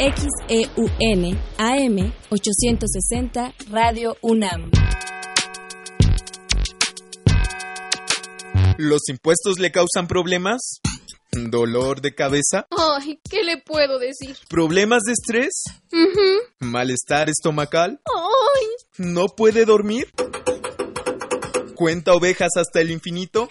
[0.00, 4.70] XEUN AM 860 Radio UNAM.
[8.78, 10.80] ¿Los impuestos le causan problemas?
[11.32, 12.66] ¿Dolor de cabeza?
[12.70, 14.38] Ay, ¿qué le puedo decir?
[14.48, 15.64] ¿Problemas de estrés?
[16.60, 18.00] ¿Malestar estomacal?
[18.06, 20.10] Ay, ¿No puede dormir?
[21.74, 23.50] ¿Cuenta ovejas hasta el infinito?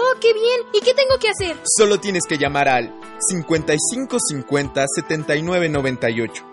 [0.21, 0.61] Qué bien.
[0.73, 1.57] ¿Y qué tengo que hacer?
[1.65, 6.45] Solo tienes que llamar al 5550 7998.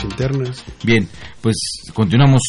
[0.03, 0.63] internas.
[0.83, 1.09] Bien,
[1.41, 1.55] pues
[1.95, 2.43] continuamos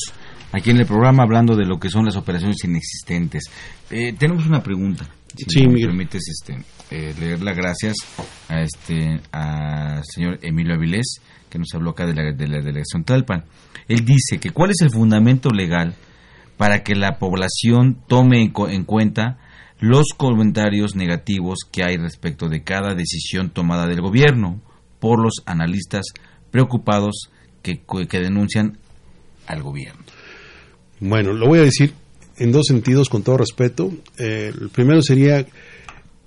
[0.52, 3.44] aquí en el programa hablando de lo que son las operaciones inexistentes.
[3.90, 5.08] Eh, tenemos una pregunta.
[5.36, 5.88] Si Sí, me Miguel.
[5.88, 7.94] permites este, eh, leerla, gracias
[8.48, 11.20] a este al señor Emilio Avilés,
[11.50, 13.44] que nos habló acá de la, de la delegación Tlalpan.
[13.88, 15.94] Él dice que cuál es el fundamento legal
[16.56, 19.38] para que la población tome en, en cuenta
[19.80, 24.60] los comentarios negativos que hay respecto de cada decisión tomada del gobierno
[24.98, 26.06] por los analistas
[26.50, 27.30] preocupados
[27.62, 28.78] que, que denuncian
[29.46, 30.02] al gobierno.
[31.00, 31.94] Bueno, lo voy a decir
[32.38, 33.90] en dos sentidos con todo respeto.
[34.18, 35.46] Eh, el primero sería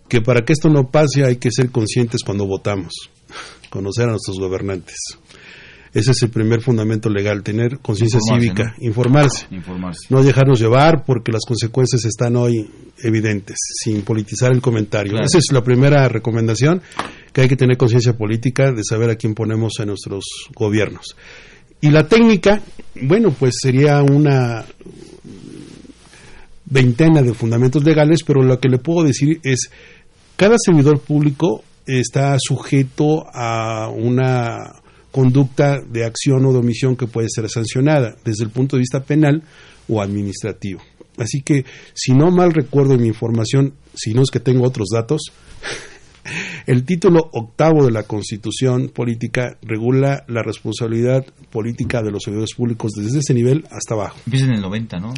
[0.07, 2.93] que para que esto no pase hay que ser conscientes cuando votamos,
[3.69, 4.97] conocer a nuestros gobernantes.
[5.93, 8.87] Ese es el primer fundamento legal, tener conciencia cívica, ¿no?
[8.87, 9.47] informarse.
[9.51, 10.07] Informarse.
[10.09, 12.65] No dejarnos llevar porque las consecuencias están hoy
[13.03, 15.11] evidentes, sin politizar el comentario.
[15.11, 15.25] Claro.
[15.25, 16.81] Esa es la primera recomendación,
[17.33, 20.23] que hay que tener conciencia política de saber a quién ponemos en nuestros
[20.55, 21.17] gobiernos.
[21.81, 22.61] Y la técnica,
[23.01, 24.63] bueno, pues sería una
[26.71, 29.69] veintena de fundamentos legales, pero lo que le puedo decir es,
[30.37, 37.27] cada servidor público está sujeto a una conducta de acción o de omisión que puede
[37.29, 39.43] ser sancionada desde el punto de vista penal
[39.89, 40.81] o administrativo.
[41.17, 45.21] Así que, si no mal recuerdo mi información, si no es que tengo otros datos,
[46.65, 52.93] el título octavo de la Constitución Política regula la responsabilidad política de los servidores públicos
[52.95, 54.17] desde ese nivel hasta abajo.
[54.25, 55.13] Empieza en el 90, ¿no?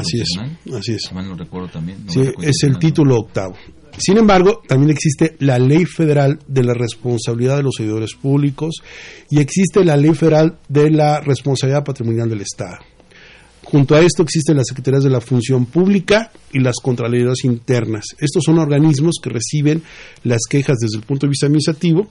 [0.00, 0.28] Así es,
[0.74, 1.02] así es.
[1.08, 1.98] Si mal no recuerdo también.
[2.08, 3.54] Sí, 90 es el título octavo.
[3.98, 8.82] Sin embargo, también existe la Ley Federal de la Responsabilidad de los Servidores Públicos
[9.30, 12.78] y existe la Ley Federal de la Responsabilidad Patrimonial del Estado.
[13.64, 18.04] Junto a esto existen las Secretarías de la Función Pública y las Contralorías Internas.
[18.18, 19.82] Estos son organismos que reciben
[20.22, 22.08] las quejas desde el punto de vista administrativo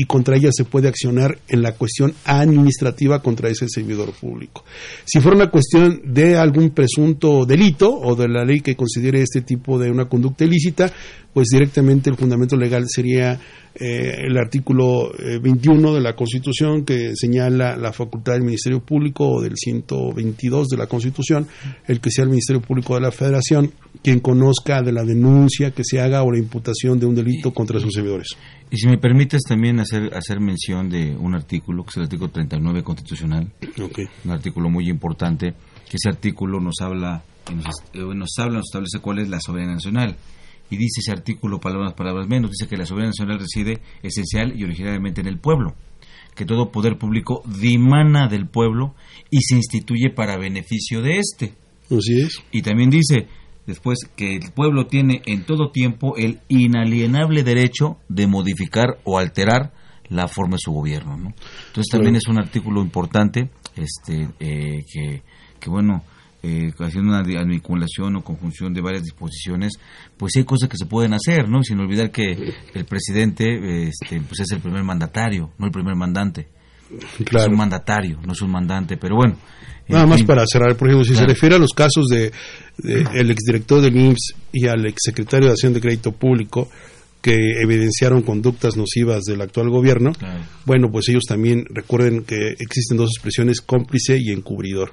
[0.00, 4.64] y contra ellas se puede accionar en la cuestión administrativa contra ese servidor público.
[5.04, 9.40] Si fuera una cuestión de algún presunto delito o de la ley que considere este
[9.40, 10.92] tipo de una conducta ilícita,
[11.38, 13.38] pues directamente el fundamento legal sería
[13.72, 19.28] eh, el artículo eh, 21 de la Constitución que señala la facultad del Ministerio Público
[19.28, 21.46] o del 122 de la Constitución,
[21.86, 23.70] el que sea el Ministerio Público de la Federación
[24.02, 27.78] quien conozca de la denuncia que se haga o la imputación de un delito contra
[27.78, 28.30] sus servidores.
[28.68, 32.32] Y si me permites también hacer, hacer mención de un artículo, que es el artículo
[32.32, 33.48] 39 constitucional,
[34.24, 35.54] un artículo muy importante,
[35.88, 37.22] que ese artículo nos habla
[37.54, 40.16] nos, eh, nos habla, nos establece cuál es la soberanía nacional.
[40.70, 44.64] Y dice ese artículo, palabras, palabras menos, dice que la soberanía nacional reside esencial y
[44.64, 45.74] originariamente en el pueblo,
[46.34, 48.94] que todo poder público dimana del pueblo
[49.30, 51.54] y se instituye para beneficio de éste.
[51.90, 52.42] Así es.
[52.52, 53.28] Y también dice,
[53.66, 59.72] después, que el pueblo tiene en todo tiempo el inalienable derecho de modificar o alterar
[60.08, 61.16] la forma de su gobierno.
[61.16, 61.34] ¿no?
[61.68, 65.22] Entonces también es un artículo importante este, eh, que,
[65.60, 66.02] que, bueno,
[66.42, 69.72] eh, haciendo una articulación o conjunción de varias disposiciones,
[70.16, 71.62] pues hay cosas que se pueden hacer, ¿no?
[71.62, 76.48] Sin olvidar que el presidente este, pues es el primer mandatario, no el primer mandante.
[77.24, 77.46] Claro.
[77.46, 79.36] Es un mandatario, no es un mandante, pero bueno.
[79.88, 80.26] Nada más fin.
[80.26, 81.26] para cerrar, por ejemplo, si Claro.
[81.28, 82.30] se refiere a los casos de,
[82.78, 86.68] de el exdirector del IMSS y al exsecretario de Acción de Crédito Público
[87.22, 90.40] que evidenciaron conductas nocivas del actual gobierno, Claro.
[90.66, 94.92] bueno, pues ellos también recuerden que existen dos expresiones, cómplice y encubridor.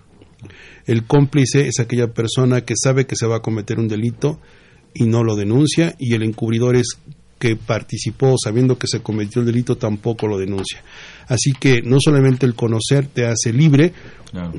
[0.85, 4.39] El cómplice es aquella persona que sabe que se va a cometer un delito
[4.93, 6.97] y no lo denuncia, y el encubridor es
[7.37, 10.81] que participó sabiendo que se cometió el delito tampoco lo denuncia.
[11.27, 13.93] Así que no solamente el conocer te hace libre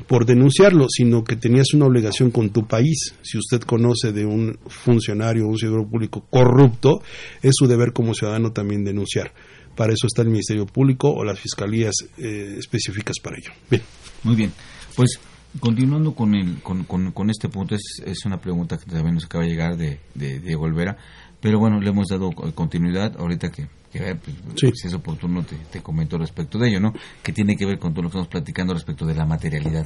[0.07, 3.15] por denunciarlo, sino que tenías una obligación con tu país.
[3.21, 7.01] Si usted conoce de un funcionario o un servidor público corrupto,
[7.41, 9.33] es su deber como ciudadano también denunciar.
[9.75, 13.51] Para eso está el Ministerio Público o las fiscalías eh, específicas para ello.
[13.69, 13.83] Bien.
[14.23, 14.51] Muy bien.
[14.95, 15.19] Pues
[15.59, 19.25] continuando con, el, con, con, con este punto, es, es una pregunta que también nos
[19.25, 20.97] acaba de llegar de, de Diego Olvera,
[21.39, 24.71] pero bueno, le hemos dado continuidad ahorita que, que pues, Sí.
[24.73, 26.93] si es oportuno te, te comento respecto de ello, ¿no?
[27.21, 29.85] Que tiene que ver con todo lo que estamos platicando respecto de la materialidad.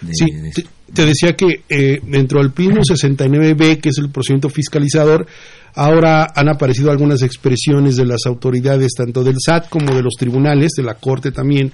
[0.00, 4.10] De, Sí, de te, te decía que eh, dentro del PISMO 69B, que es el
[4.10, 5.26] procedimiento fiscalizador,
[5.74, 10.72] ahora han aparecido algunas expresiones de las autoridades, tanto del SAT como de los tribunales,
[10.76, 11.72] de la Corte también.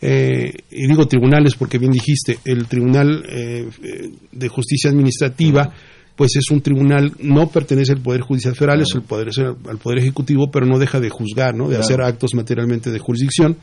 [0.00, 5.72] Eh, y digo tribunales porque bien dijiste, el Tribunal eh, eh, de Justicia Administrativa,
[6.16, 9.56] pues es un tribunal, no pertenece al Poder Judicial Federal, es el poder, es el-
[9.68, 11.64] al Poder Ejecutivo, pero no deja de juzgar, ¿no?
[11.64, 11.84] de Claro.
[11.84, 13.56] hacer actos materialmente de jurisdicción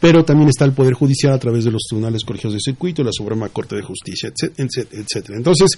[0.00, 3.10] pero también está el Poder Judicial a través de los tribunales colegios de circuito, la
[3.12, 5.38] Suprema Corte de Justicia, etc- etc- etcétera.
[5.38, 5.70] Entonces,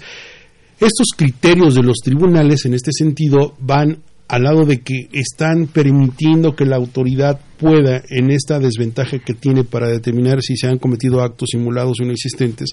[0.79, 6.55] estos criterios de los tribunales en este sentido van al lado de que están permitiendo
[6.55, 11.21] que la autoridad pueda, en esta desventaja que tiene para determinar si se han cometido
[11.21, 12.69] actos simulados o inexistentes,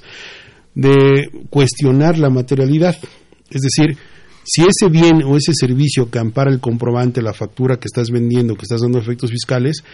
[0.74, 2.96] de cuestionar la materialidad.
[3.50, 3.96] Es decir,
[4.44, 8.56] si ese bien o ese servicio que ampara el comprobante, la factura que estás vendiendo,
[8.56, 9.84] que estás dando efectos fiscales,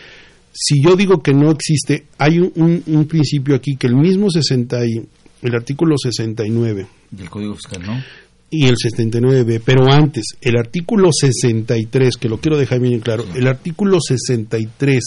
[0.52, 5.06] si yo digo que no existe, hay un, principio aquí que el mismo 60 y,
[5.42, 8.02] el artículo 69 del Código Fiscal, ¿no?
[8.51, 13.24] Y el 79B, pero antes, el artículo 63, que lo quiero dejar bien en claro,
[13.34, 15.03] el artículo 63,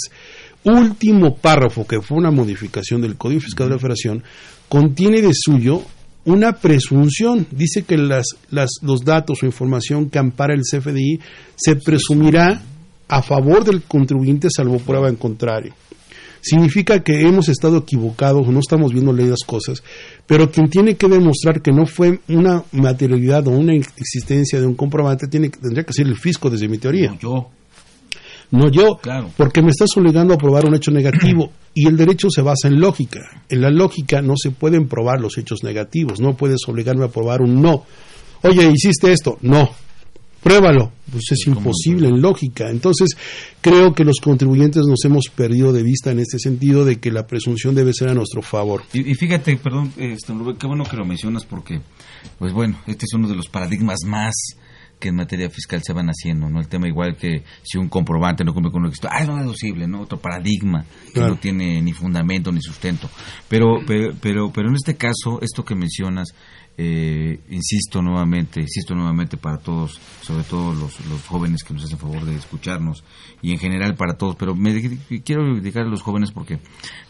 [0.64, 4.24] último párrafo, que fue una modificación del Código Fiscal de la Federación,
[4.70, 5.84] contiene de suyo
[6.26, 7.46] una presunción.
[7.52, 11.20] Dice que las, las, los datos o información que ampara el CFDI
[11.56, 12.62] se presumirá
[13.10, 15.74] a favor del contribuyente salvo prueba en contrario.
[16.46, 19.82] Significa que hemos estado equivocados, no estamos viendo las cosas,
[20.28, 24.76] pero quien tiene que demostrar que no fue una materialidad o una existencia de un
[24.76, 27.18] comprobante tiene, que- tendría que ser el fisco desde mi teoría.
[27.22, 27.48] yo.
[28.52, 29.30] No yo, Claro.
[29.38, 32.80] porque me estás obligando a probar un hecho negativo y el derecho se basa en
[32.80, 33.22] lógica.
[33.50, 37.42] En la lógica no se pueden probar los hechos negativos, no puedes obligarme a probar
[37.42, 37.84] un no.
[38.44, 39.70] Oye, hiciste esto, no.
[40.44, 40.92] Pruébalo.
[41.12, 42.70] Pues es imposible en lógica.
[42.70, 43.10] Entonces,
[43.62, 47.28] creo que los contribuyentes nos hemos perdido de vista en este sentido de que la
[47.28, 48.82] presunción debe ser a nuestro favor.
[48.94, 51.82] Y, y fíjate, perdón, este, Rubén, qué bueno que lo mencionas porque,
[52.40, 54.34] pues bueno, este es uno de los paradigmas más
[55.00, 56.62] que en materia fiscal se van haciendo, ¿no?
[56.62, 59.28] El tema igual que si un comprobante no cumple con lo que está, ah, es
[59.28, 60.02] no deducible, ¿no?
[60.02, 61.32] Otro paradigma que Claro.
[61.34, 63.10] no tiene ni fundamento ni sustento.
[63.50, 66.30] Pero, pero, pero, pero en este caso, esto que mencionas,
[66.78, 72.00] eh, insisto nuevamente, insisto nuevamente para todos, sobre todo los, los jóvenes que nos hacen
[72.00, 73.04] favor de escucharnos
[73.42, 74.74] y en general para todos, pero me
[75.24, 76.60] quiero dedicar a los jóvenes porque,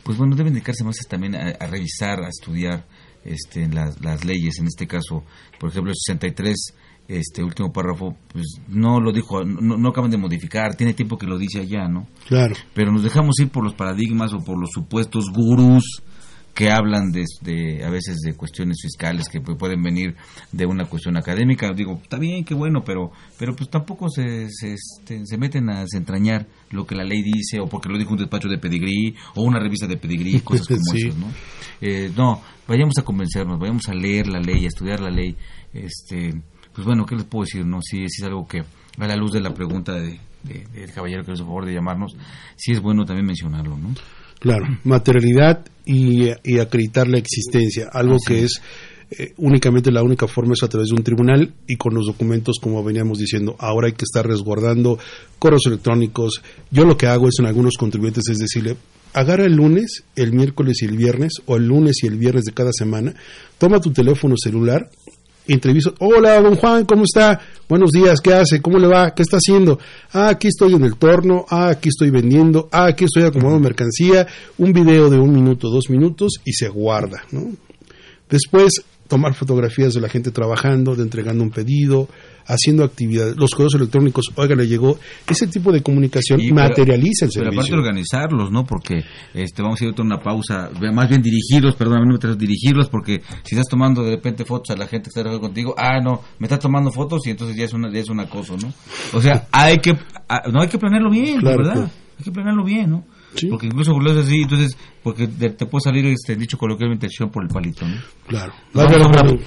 [0.03, 2.86] pues bueno, deben dedicarse más también a, a revisar, a estudiar
[3.24, 5.24] este, las, las leyes, en este caso,
[5.59, 6.74] por ejemplo, el 63
[7.07, 11.28] este último párrafo, pues no lo dijo, no, no acaban de modificar, tiene tiempo que
[11.28, 12.07] lo dice allá, ¿no?
[12.28, 12.55] Claro.
[12.74, 16.01] Pero nos dejamos ir por los paradigmas o por los supuestos gurús
[16.53, 20.15] que hablan de, de- a veces de cuestiones fiscales que pu- pueden venir
[20.51, 21.71] de una cuestión académica.
[21.75, 25.81] Digo, está bien, qué bueno, pero pero pues tampoco se, se, este, se meten a
[25.81, 29.41] desentrañar lo que la ley dice o porque lo dijo un despacho de pedigrí o
[29.43, 31.07] una revista de pedigrí, cosas como Sí.
[31.07, 31.27] esas, ¿no?
[31.81, 35.35] Eh, no, vayamos a convencernos, vayamos a leer la ley, a estudiar la ley.
[35.73, 36.33] Este,
[36.73, 37.65] pues bueno, ¿qué les puedo decir?
[37.65, 40.91] No, sí, sí es algo que a la luz de la pregunta de, de- del
[40.93, 42.15] caballero que nos hizo favor de llamarnos,
[42.55, 43.89] sí es bueno también mencionarlo, ¿no?
[44.43, 48.43] Claro, materialidad y, y acreditar la existencia, algo Así que es.
[48.43, 48.61] es
[49.17, 52.57] eh, únicamente la única forma es a través de un tribunal y con los documentos,
[52.61, 54.99] como veníamos diciendo, ahora hay que estar resguardando
[55.39, 56.41] correos electrónicos.
[56.71, 58.75] Yo lo que hago es en algunos contribuyentes es decirle,
[59.13, 62.51] agarra el lunes, el miércoles y el viernes, o el lunes y el viernes de
[62.51, 63.13] cada semana,
[63.57, 64.89] toma tu teléfono celular,
[65.47, 67.41] entrevista, hola don Juan, ¿cómo está?
[67.67, 68.61] Buenos días, ¿qué hace?
[68.61, 69.13] ¿Cómo le va?
[69.13, 69.79] ¿Qué está haciendo?
[70.13, 74.27] Ah, aquí estoy en el torno, ah, aquí estoy vendiendo, ah, aquí estoy acomodando mercancía,
[74.57, 77.51] un video de un minuto, dos minutos y se guarda, ¿no?
[78.29, 78.83] Después,
[79.14, 82.09] tomar fotografías de la gente trabajando, de entregando un pedido,
[82.47, 84.97] haciendo actividades, los correos electrónicos, oiga, le llegó,
[85.28, 87.59] ese tipo de comunicación pero- materializa el Pero servicio.
[87.61, 88.66] aparte organizarlos, ¿no?
[88.66, 89.03] Porque
[89.36, 93.22] este, vamos a ir a una pausa, más bien dirigirlos, perdón, no me dirigirlos, porque
[93.43, 96.22] si estás tomando de repente fotos a la gente que está trabajando contigo, ah, no,
[96.39, 98.74] me estás tomando fotos y entonces ya es, una, ya es un acoso, ¿no?
[99.14, 99.95] O sea, hay que,
[100.28, 101.74] ah, no hay que planearlo bien, Claro, ¿verdad?
[101.74, 101.89] claro.
[102.18, 103.05] Hay que planearlo bien, ¿no?
[103.49, 107.29] Porque incluso lo haces así, entonces, porque te, te puede salir este dicho coloquialmente acción
[107.29, 107.95] por el palito, ¿no?
[108.27, 108.53] Claro.
[108.73, 109.39] Vamos, a una.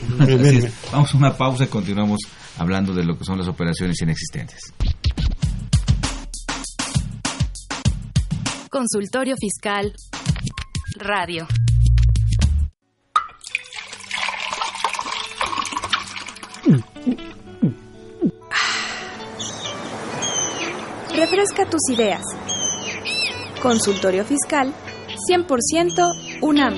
[0.93, 2.21] Vamos a una pausa y continuamos
[2.59, 4.73] hablando de lo que son las operaciones inexistentes.
[8.71, 9.93] Consultorio Fiscal
[10.99, 11.47] Radio.
[21.15, 22.23] Refresca tus ideas.
[23.61, 24.73] Consultorio Fiscal
[25.29, 26.75] 100% UNAM.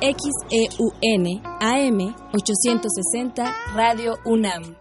[0.00, 4.76] XEUN AM 860 Radio UNAM.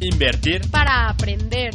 [0.00, 1.74] Invertir Para aprender.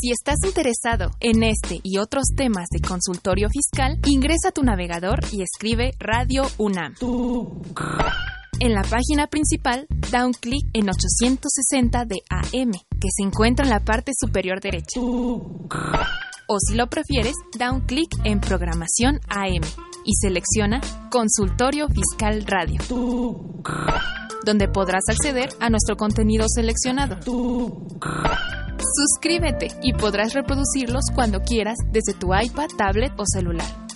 [0.00, 5.20] Si estás interesado en este y otros temas de consultorio fiscal, ingresa a tu navegador
[5.30, 6.94] y escribe Radio UNAM.
[8.60, 13.70] En la página principal, da un clic en 860 de AM, que se encuentra en
[13.70, 14.98] la parte superior derecha.
[16.52, 19.62] O si lo prefieres, da un clic en Programación AM
[20.04, 22.80] y selecciona Consultorio Fiscal Radio,
[24.44, 27.20] donde podrás acceder a nuestro contenido seleccionado.
[28.80, 33.86] Suscríbete y podrás reproducirlos cuando quieras desde tu iPad, tablet o celular.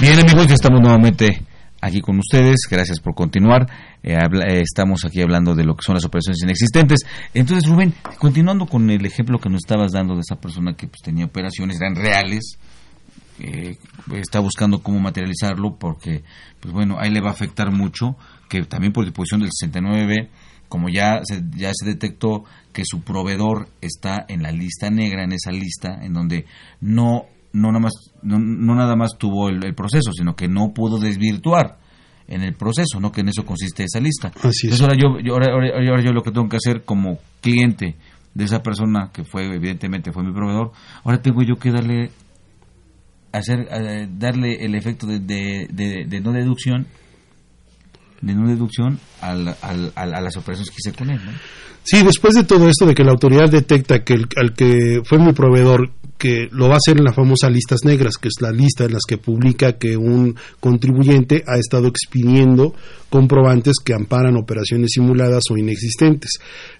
[0.00, 1.44] Bien amigos, ya estamos nuevamente
[1.80, 2.60] aquí con ustedes.
[2.70, 3.66] Gracias por continuar.
[4.02, 7.00] Eh, habla- eh, estamos aquí hablando de lo que son las operaciones inexistentes.
[7.34, 11.02] Entonces, Rubén, continuando con el ejemplo que nos estabas dando de esa persona que pues,
[11.02, 12.56] tenía operaciones, eran reales,
[13.40, 13.76] eh,
[14.14, 16.22] está buscando cómo materializarlo porque,
[16.60, 18.16] pues bueno, ahí le va a afectar mucho,
[18.48, 20.30] que también por disposición del 69
[20.68, 25.32] como ya se, ya se detectó que su proveedor está en la lista negra, en
[25.32, 26.46] esa lista, en donde
[26.80, 30.72] no, no, nada, más, no, no nada más tuvo el, el proceso, sino que no
[30.72, 31.78] pudo desvirtuar
[32.28, 33.10] en el proceso, ¿no?
[33.10, 34.28] Que en eso consiste esa lista.
[34.44, 34.80] Así es.
[34.80, 37.96] Entonces ahora yo, yo- ahora, ahora- ahora yo lo que tengo que hacer como cliente
[38.34, 40.70] de esa persona que fue, evidentemente, fue mi proveedor,
[41.02, 42.12] ahora tengo yo que darle
[43.32, 46.86] hacer eh, darle el efecto de, de, de- de no deducción
[48.20, 51.08] de no deducción a, las operaciones que hice con.
[51.08, 51.32] ¿no?
[51.82, 55.18] Sí, después de todo esto de que la autoridad detecta que el, al que fue
[55.18, 58.52] mi proveedor que lo va a hacer en las famosas listas negras, que es la
[58.52, 62.74] lista en las que publica que un contribuyente ha estado expidiendo
[63.08, 66.32] comprobantes que amparan operaciones simuladas o inexistentes.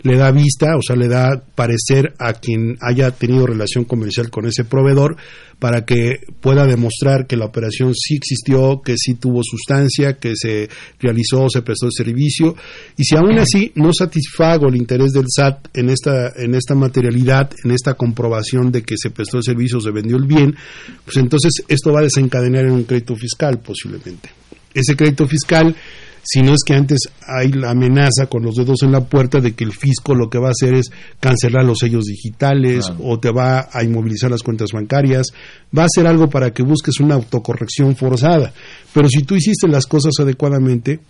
[0.02, 4.46] Le da vista, o sea, le da parecer a quien haya tenido relación comercial con
[4.46, 5.16] ese proveedor
[5.58, 10.68] para que pueda demostrar que la operación sí existió, que sí tuvo sustancia, que se
[11.00, 12.54] realizó, se prestó el servicio.
[12.96, 17.50] Y si aún así no satisfago el interés del SAT en esta, en esta materialidad,
[17.64, 20.56] en esta comprobación de que se prestó el servicio, se vendió el bien,
[21.04, 24.30] pues entonces esto va a desencadenar en un crédito fiscal posiblemente.
[24.74, 25.74] Ese crédito fiscal
[26.22, 29.52] si no es que antes hay la amenaza con los dedos en la puerta de
[29.52, 33.30] que el fisco lo que va a hacer es cancelar los sellos digitales o te
[33.30, 35.28] va a inmovilizar las cuentas bancarias,
[35.76, 38.52] va a hacer algo para que busques una autocorrección forzada.
[38.92, 41.00] Pero si tú hiciste las cosas adecuadamente,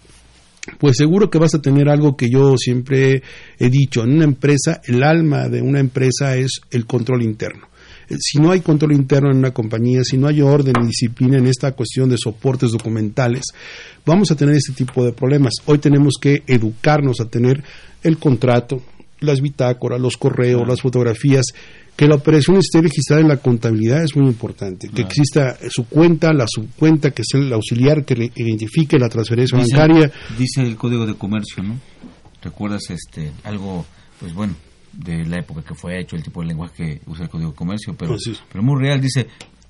[0.78, 3.22] pues seguro que vas a tener algo que yo siempre
[3.58, 7.70] he dicho, en una empresa, el alma de una empresa es el control interno
[8.18, 11.46] si no hay control interno en una compañía, si no hay orden y disciplina en
[11.46, 13.44] esta cuestión de soportes documentales,
[14.04, 15.54] vamos a tener este tipo de problemas.
[15.66, 17.62] Hoy tenemos que educarnos a tener
[18.02, 18.82] el contrato,
[19.20, 21.46] las bitácoras, los correos, las fotografías,
[21.96, 26.32] que la operación esté registrada en la contabilidad es muy importante, que exista su cuenta,
[26.32, 30.10] la subcuenta, que es el auxiliar que identifique la transferencia bancaria.
[30.38, 31.78] Dice el Código de Comercio, ¿no?
[32.42, 33.84] ¿Recuerdas este algo,
[34.18, 34.54] pues bueno,
[34.92, 37.56] de la época que fue hecho, el tipo de lenguaje que usa el Código de
[37.56, 39.26] Comercio, pero, pues pero muy real, dice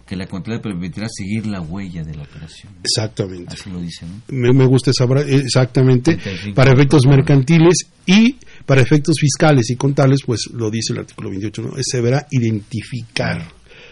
[0.07, 2.73] que la contabilidad permitirá seguir la huella de la operación.
[2.83, 3.55] Exactamente.
[3.55, 4.53] Así lo dice, ¿no?
[4.53, 6.19] me, gusta esa exactamente
[6.53, 8.37] para efectos mercantiles y
[8.71, 11.73] para efectos fiscales y contables, pues lo dice el artículo 28, ¿no?
[11.81, 13.49] Se deberá identificar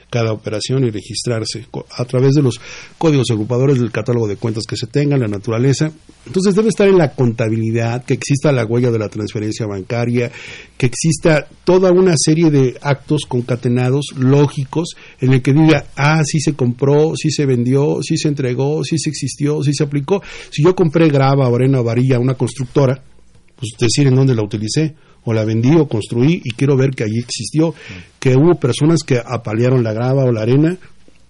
[0.08, 1.66] cada operación y registrarse
[1.96, 2.60] a través de los
[2.96, 5.90] códigos agrupadores del catálogo de cuentas que se tengan, la naturaleza.
[6.24, 10.30] Entonces debe estar en la contabilidad, que exista la huella de la transferencia bancaria,
[10.76, 16.38] que exista toda una serie de actos concatenados, lógicos, en el que diga, ah, sí
[16.38, 20.22] se compró, sí se vendió, sí se entregó, sí se existió, sí se aplicó.
[20.50, 23.02] Si yo compré grava, arena o varilla a una constructora,
[23.58, 24.94] pues decir en dónde la utilicé
[25.24, 27.74] o la vendí o construí y quiero ver que allí existió,
[28.18, 30.78] que hubo personas que apalearon la grava o la arena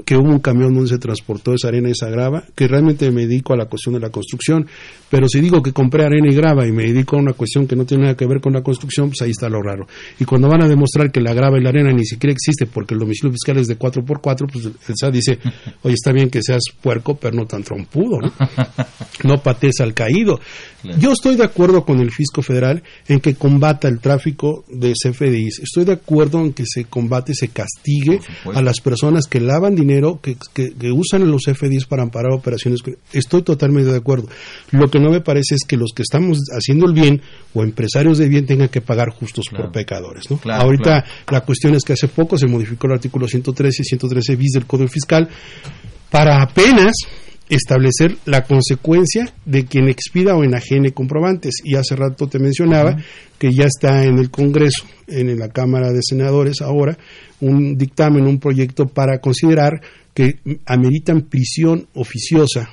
[0.04, 3.22] que hubo un camión donde se transportó esa arena y esa grava, que realmente me
[3.22, 4.66] dedico a la cuestión de la construcción,
[5.10, 7.74] pero si digo que compré arena y grava y me dedico a una cuestión que
[7.74, 9.86] no tiene nada que ver con la construcción, pues ahí está lo raro.
[10.20, 12.94] Y cuando van a demostrar que la grava y la arena ni siquiera existe porque
[12.94, 15.38] el domicilio fiscal es de 4x4, pues el SAT dice,
[15.82, 18.32] oye, está bien que seas puerco, pero no tan trompudo, ¿no?
[19.24, 20.38] No patees al caído.
[21.00, 25.58] Yo estoy de acuerdo con el fisco federal en que combata el tráfico de CFDIs.
[25.58, 28.20] Estoy de acuerdo en que se combate, se castigue
[28.54, 32.80] a las personas que lavan dinero dinero que, que, usan los FDIs para amparar operaciones.
[33.12, 34.28] Estoy totalmente de acuerdo.
[34.70, 37.22] Lo que no me parece es que los que estamos haciendo el bien
[37.54, 40.24] o empresarios de bien tengan que pagar justos por pecadores.
[40.30, 40.40] ¿no?
[40.52, 44.52] Ahorita la cuestión es que hace poco se modificó el artículo 113 y 113 bis
[44.52, 45.28] del Código Fiscal
[46.10, 46.94] para apenas
[47.48, 51.56] establecer la consecuencia de quien expida o enajene comprobantes.
[51.64, 52.96] Y hace rato te mencionaba
[53.38, 56.98] que ya está en el Congreso, en la Cámara de Senadores ahora,
[57.40, 59.80] un dictamen, un proyecto para considerar
[60.14, 62.70] que ameritan prisión oficiosa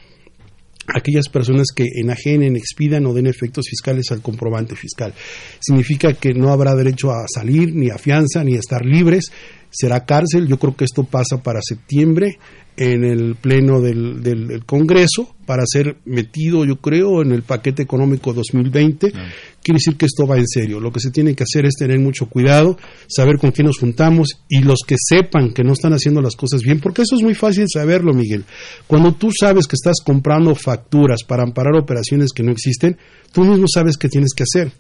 [0.88, 5.14] aquellas personas que enajenen, expidan o den efectos fiscales al comprobante fiscal.
[5.60, 9.32] Significa que no habrá derecho a salir, ni a fianza, ni a estar libres.
[9.76, 10.48] Será cárcel.
[10.48, 12.40] Yo creo que esto pasa para septiembre
[12.78, 18.34] en el pleno del, del, Congreso para ser metido, yo creo, en el paquete económico
[18.34, 19.12] 2020.
[19.12, 20.80] Quiere decir que esto va en serio.
[20.80, 24.42] Lo que se tiene que hacer es tener mucho cuidado, saber con quién nos juntamos
[24.50, 27.36] y los que sepan que no están haciendo las cosas bien, porque eso es muy
[27.36, 28.44] fácil saberlo, Miguel.
[28.88, 32.98] Cuando tú sabes que estás comprando facturas para amparar operaciones que no existen,
[33.32, 34.72] tú mismo sabes qué tienes que hacer.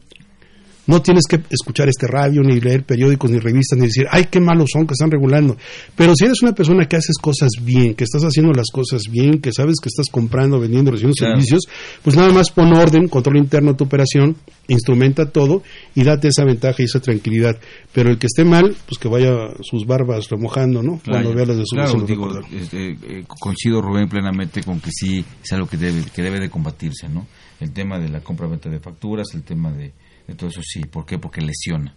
[0.87, 4.39] No tienes que escuchar este radio, ni leer periódicos, ni revistas, ni decir, ay, qué
[4.39, 5.57] malos son que están regulando.
[5.95, 9.39] Pero si eres una persona que haces cosas bien, que estás haciendo las cosas bien,
[9.41, 11.63] que sabes que estás comprando, vendiendo, recibiendo servicios,
[12.03, 14.35] pues nada más pon orden, control interno de tu operación,
[14.67, 15.63] instrumenta todo
[15.95, 17.57] y date esa ventaja y esa tranquilidad.
[17.91, 19.31] Pero el que esté mal, pues que vaya
[19.61, 20.99] sus barbas remojando, ¿no?
[21.03, 25.23] Cuando vea las de su claro, digo, este, eh, coincido, Rubén, plenamente con que sí
[25.43, 27.25] es algo que debe, que debe de combatirse, ¿no?
[27.59, 29.93] El tema de la compra-venta de facturas, el tema de
[30.27, 31.17] entonces sí, ¿por qué?
[31.17, 31.93] Porque lesiona.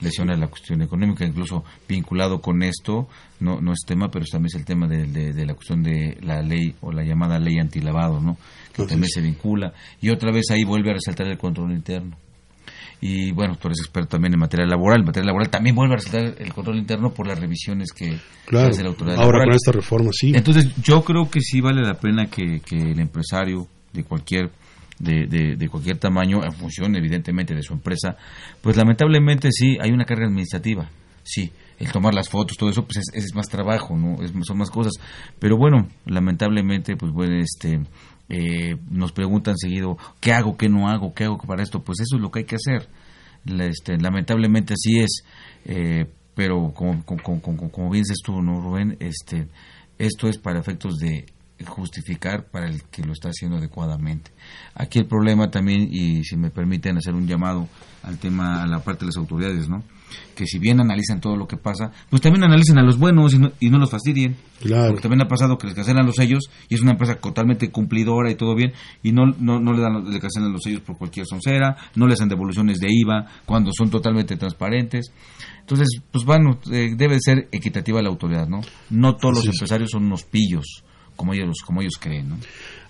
[0.00, 3.08] Lesiona la cuestión económica, incluso vinculado con esto,
[3.38, 6.42] no, no es tema, pero también es el tema de, de, la cuestión de la
[6.42, 8.36] ley o la llamada ley antilavado, ¿no?
[8.74, 9.72] que también se vincula.
[10.00, 12.16] Y otra vez ahí vuelve a resaltar el control interno
[13.04, 15.00] y bueno, tú eres experto también en materia laboral.
[15.00, 18.16] En materia laboral también vuelve a resaltar el control interno por las revisiones que
[18.56, 20.30] hace la autoridad Ahora con esta reforma, sí.
[20.32, 24.52] Entonces, yo creo que sí vale la pena que, que el empresario de cualquier
[24.98, 28.16] de, de, cualquier tamaño, en función evidentemente de su empresa,
[28.60, 30.88] pues lamentablemente sí hay una carga administrativa,
[31.24, 34.22] sí, el tomar las fotos, todo eso, pues es, más trabajo, ¿no?
[34.22, 34.92] Es, son más cosas.
[35.38, 37.80] Pero bueno, lamentablemente, pues bueno, este,
[38.28, 41.82] eh, nos preguntan seguido, ¿qué hago, qué no hago, qué hago para esto?
[41.82, 42.88] Pues eso es lo que hay que hacer.
[43.44, 45.24] Este, lamentablemente así es,
[45.64, 48.96] eh, pero como, como, como, como, bien dices tú, ¿no, Rubén?
[49.00, 49.48] Este,
[49.98, 51.26] esto es para efectos de
[51.64, 54.30] justificar para el que lo está haciendo adecuadamente.
[54.74, 57.68] Aquí el problema también, y si me permiten hacer un llamado
[58.02, 59.82] al tema, a la parte de las autoridades, ¿no?
[60.34, 63.38] Que si bien analizan todo lo que pasa, pues también analicen a los buenos y
[63.38, 64.36] no, y no los fastidien.
[64.60, 64.88] Claro.
[64.88, 68.30] Porque también ha pasado que les cancelan los sellos y es una empresa totalmente cumplidora
[68.30, 71.26] y todo bien y no, no, no le, dan, le cancelan los sellos por cualquier
[71.26, 75.12] soncera, no les dan devoluciones de IVA cuando son totalmente transparentes.
[75.60, 78.60] Entonces, pues bueno, eh, debe ser equitativa la autoridad, ¿no?
[78.90, 80.84] No todos los empresarios son unos pillos
[81.16, 82.30] como ellos, como ellos creen.
[82.30, 82.38] ¿no?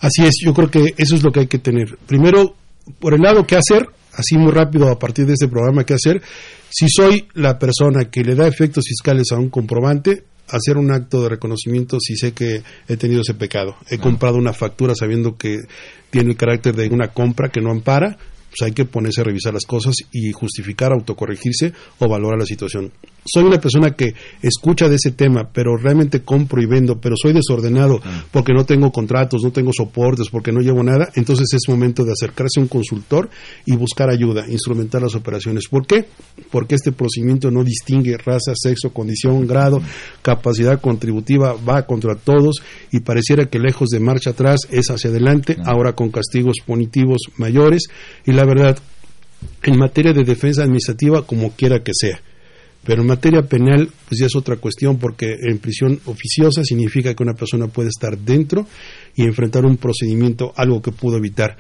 [0.01, 1.99] Así es, yo creo que eso es lo que hay que tener.
[2.07, 2.55] Primero,
[2.99, 3.89] por el lado, ¿qué hacer?
[4.15, 6.21] Así muy rápido a partir de este programa, ¿qué hacer?
[6.69, 11.23] Si soy la persona que le da efectos fiscales a un comprobante, hacer un acto
[11.23, 13.77] de reconocimiento si sé que he tenido ese pecado.
[13.89, 15.59] He comprado una factura sabiendo que
[16.11, 18.19] tiene el carácter de una compra que no ampara,
[18.53, 22.93] pues hay que ponerse a revisar las cosas y justificar, autocorregirse o valorar la situación.
[23.25, 27.33] Soy una persona que escucha de ese tema, pero realmente compro y vendo, pero soy
[27.33, 28.01] desordenado
[28.31, 32.13] porque no tengo contratos, no tengo soportes, porque no llevo nada, entonces es momento de
[32.13, 33.31] acercarse a un consultor
[33.65, 35.69] y buscar ayuda, instrumentar las operaciones.
[35.69, 36.05] ¿Por qué?
[36.51, 39.81] Porque este procedimiento no distingue raza, sexo, condición, grado,
[40.21, 42.57] capacidad contributiva, va contra todos
[42.91, 47.85] y pareciera que lejos de marcha atrás es hacia adelante, ahora con castigos punitivos mayores
[48.27, 48.79] y la la verdad,
[49.63, 52.21] en materia de defensa administrativa, como quiera que sea.
[52.85, 57.23] Pero en materia penal, pues ya es otra cuestión, porque en prisión oficiosa significa que
[57.23, 58.67] una persona puede estar dentro
[59.15, 61.57] y enfrentar un procedimiento, algo que pudo evitar.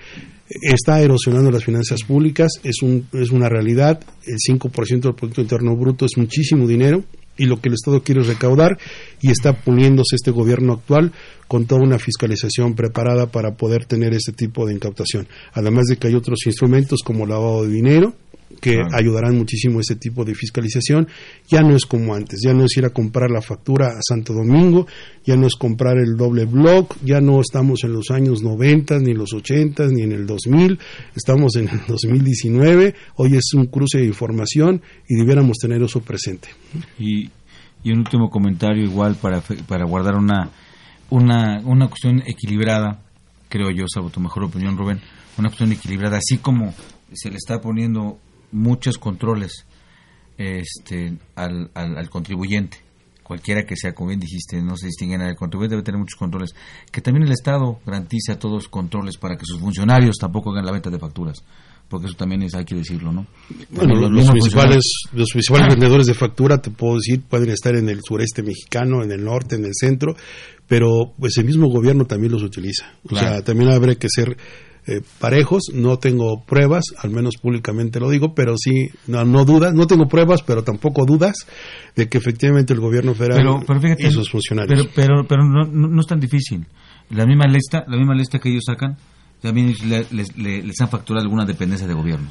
[0.49, 5.76] Está erosionando las finanzas públicas, es, un, es una realidad, el 5% del Producto Interno
[5.76, 7.05] Bruto es muchísimo dinero,
[7.37, 8.78] y lo que el Estado quiere recaudar
[9.20, 11.12] y está puliéndose este gobierno actual
[11.49, 15.28] con toda una fiscalización preparada para poder tener este tipo de incautación.
[15.53, 18.14] Además de que hay otros instrumentos como lavado de dinero,
[18.61, 21.09] que ayudarán muchísimo a este tipo de fiscalización.
[21.48, 24.32] Ya no es como antes, ya no es ir a comprar la factura a Santo
[24.32, 24.86] Domingo,
[25.24, 29.14] ya no es comprar el doble block, ya no estamos en los años 90, ni
[29.14, 30.78] los 80, ni en el 2000,
[31.14, 36.48] estamos en el 2019, hoy es un cruce de información y debiéramos tener eso presente.
[36.98, 37.30] Y,
[37.84, 40.50] y un último comentario igual para, para guardar una,
[41.11, 43.03] una, una cuestión equilibrada,
[43.48, 45.00] creo yo, salvo tu mejor opinión, Rubén,
[45.38, 46.74] una cuestión equilibrada, así como
[47.12, 48.18] se le está poniendo
[48.53, 49.66] muchos controles
[50.38, 52.78] este, al, al, contribuyente,
[53.22, 55.30] cualquiera que sea, como bien dijiste, no se distingue nada.
[55.30, 56.55] El contribuyente debe tener muchos controles.
[56.90, 60.66] Que también el Estado garantice a todos los controles para que sus funcionarios tampoco hagan
[60.66, 61.42] la venta de facturas.
[61.88, 63.26] Porque eso también es, hay que decirlo, ¿no?
[63.70, 64.82] Bueno, los, principales,
[65.12, 69.12] los principales vendedores de factura, te puedo decir, pueden estar en el sureste mexicano, en
[69.12, 70.16] el norte, en el centro,
[70.66, 72.94] pero pues el mismo gobierno también los utiliza.
[73.11, 74.38] O sea, también habrá que ser
[74.87, 75.70] eh, parejos.
[75.72, 80.09] No tengo pruebas, al menos públicamente lo digo, pero sí, no, no dudas, no tengo
[80.09, 81.47] pruebas, pero tampoco dudas
[81.95, 83.64] de que efectivamente el gobierno federal
[83.99, 84.89] y sus funcionarios.
[84.95, 86.66] Pero, pero, pero no, no, es tan difícil.
[87.11, 88.97] La misma lista, la misma lista que ellos sacan,
[89.41, 92.30] también les, les, han facturado alguna dependencia de gobierno.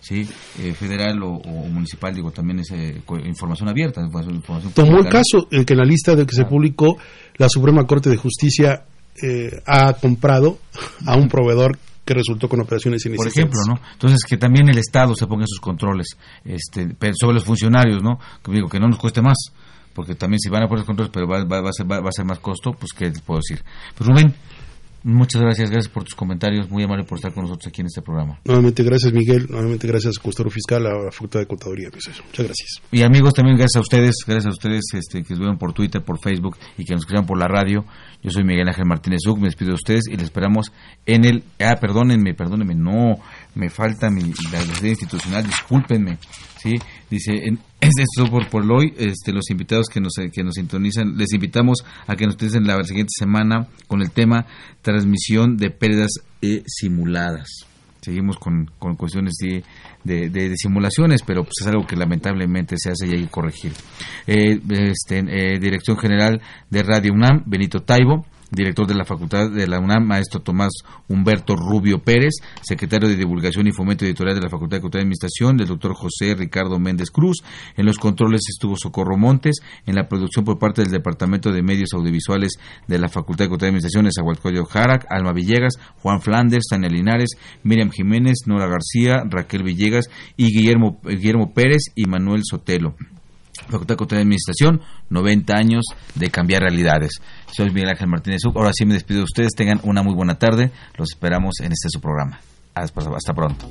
[0.00, 0.26] ¿sí?
[0.60, 4.00] Eh, federal o, municipal, digo, también es eh, información abierta.
[4.00, 6.96] Información Tomó el caso en que en la lista de que se publicó,
[7.36, 8.84] la Suprema Corte de Justicia
[9.22, 10.58] eh, ha comprado
[11.06, 13.34] a un proveedor que resultó con operaciones inexistentes.
[13.34, 13.92] Por ejemplo, ¿no?
[13.92, 18.18] Entonces, que también el Estado se ponga sus controles este, sobre los funcionarios, ¿no?
[18.42, 19.36] Que digo, que no nos cueste más,
[19.94, 22.24] porque también si van a poner controles, pero va, va, a ser, va, a ser
[22.24, 23.64] más costo, pues, ¿qué les puedo decir?
[23.96, 24.34] Pues, Rubén,
[25.04, 28.02] Muchas gracias, gracias por tus comentarios, muy amable por estar con nosotros aquí en este
[28.02, 28.38] programa.
[28.44, 31.88] Nuevamente gracias Miguel, nuevamente gracias Custoro Fiscal, a la Facultad de Contaduría.
[31.90, 32.82] Pues muchas gracias.
[32.90, 36.02] Y amigos, también gracias a ustedes, gracias a ustedes este, que nos vieron por Twitter,
[36.02, 37.84] por Facebook y que nos escriban por la radio.
[38.22, 40.72] Yo soy Miguel Ángel Martínez Zuc, me despido de ustedes y les esperamos
[41.06, 41.42] en el...
[41.58, 43.16] Ah, perdónenme, perdónenme, no,
[43.54, 46.18] me falta mi, la sede institucional, discúlpenme.
[46.62, 46.74] ¿sí?
[47.10, 47.32] Dice,
[47.80, 51.84] es esto por, por hoy, este, los invitados que nos, que nos sintonizan, les invitamos
[52.06, 54.46] a que nos utilicen la siguiente semana con el tema
[54.80, 57.66] transmisión de pérdidas eh, simuladas.
[58.00, 59.62] Seguimos con, con cuestiones de,
[60.28, 63.72] de, simulaciones, pero pues es algo que lamentablemente se hace y hay que corregir.
[64.26, 69.66] Eh, este, eh, Dirección General de Radio UNAM, Benito Taibo, director de la Facultad de
[69.66, 70.72] la UNAM, maestro Tomás
[71.08, 75.04] Humberto Rubio Pérez, secretario de Divulgación y Fomento Editorial de la Facultad de Cultura y
[75.04, 77.42] Administración, del doctor José Ricardo Méndez Cruz.
[77.76, 81.94] En los controles estuvo Socorro Montes, en la producción por parte del Departamento de Medios
[81.94, 82.52] Audiovisuales
[82.86, 87.30] de la Facultad de Cultura y Administración, Zahualcoyo Jarac, Alma Villegas, Juan Flanders, Tania Linares,
[87.62, 92.94] Miriam Jiménez, Nora García, Raquel Villegas y Guillermo, Guillermo Pérez y Manuel Sotelo.
[93.68, 94.80] Facultad de Cultura y Administración,
[95.10, 95.84] 90 años
[96.14, 97.12] de cambiar realidades.
[97.52, 99.52] Soy Miguel Ángel Martínez Ahora sí me despido de ustedes.
[99.54, 100.70] Tengan una muy buena tarde.
[100.96, 102.40] Los esperamos en este su programa.
[102.74, 103.70] Hasta pronto.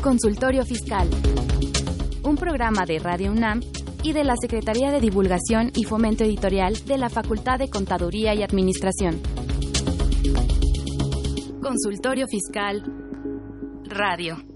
[0.00, 1.08] Consultorio Fiscal.
[2.22, 3.60] Un programa de Radio UNAM
[4.02, 8.42] y de la Secretaría de Divulgación y Fomento Editorial de la Facultad de Contaduría y
[8.44, 9.20] Administración.
[11.60, 12.84] Consultorio Fiscal
[13.88, 14.55] Radio.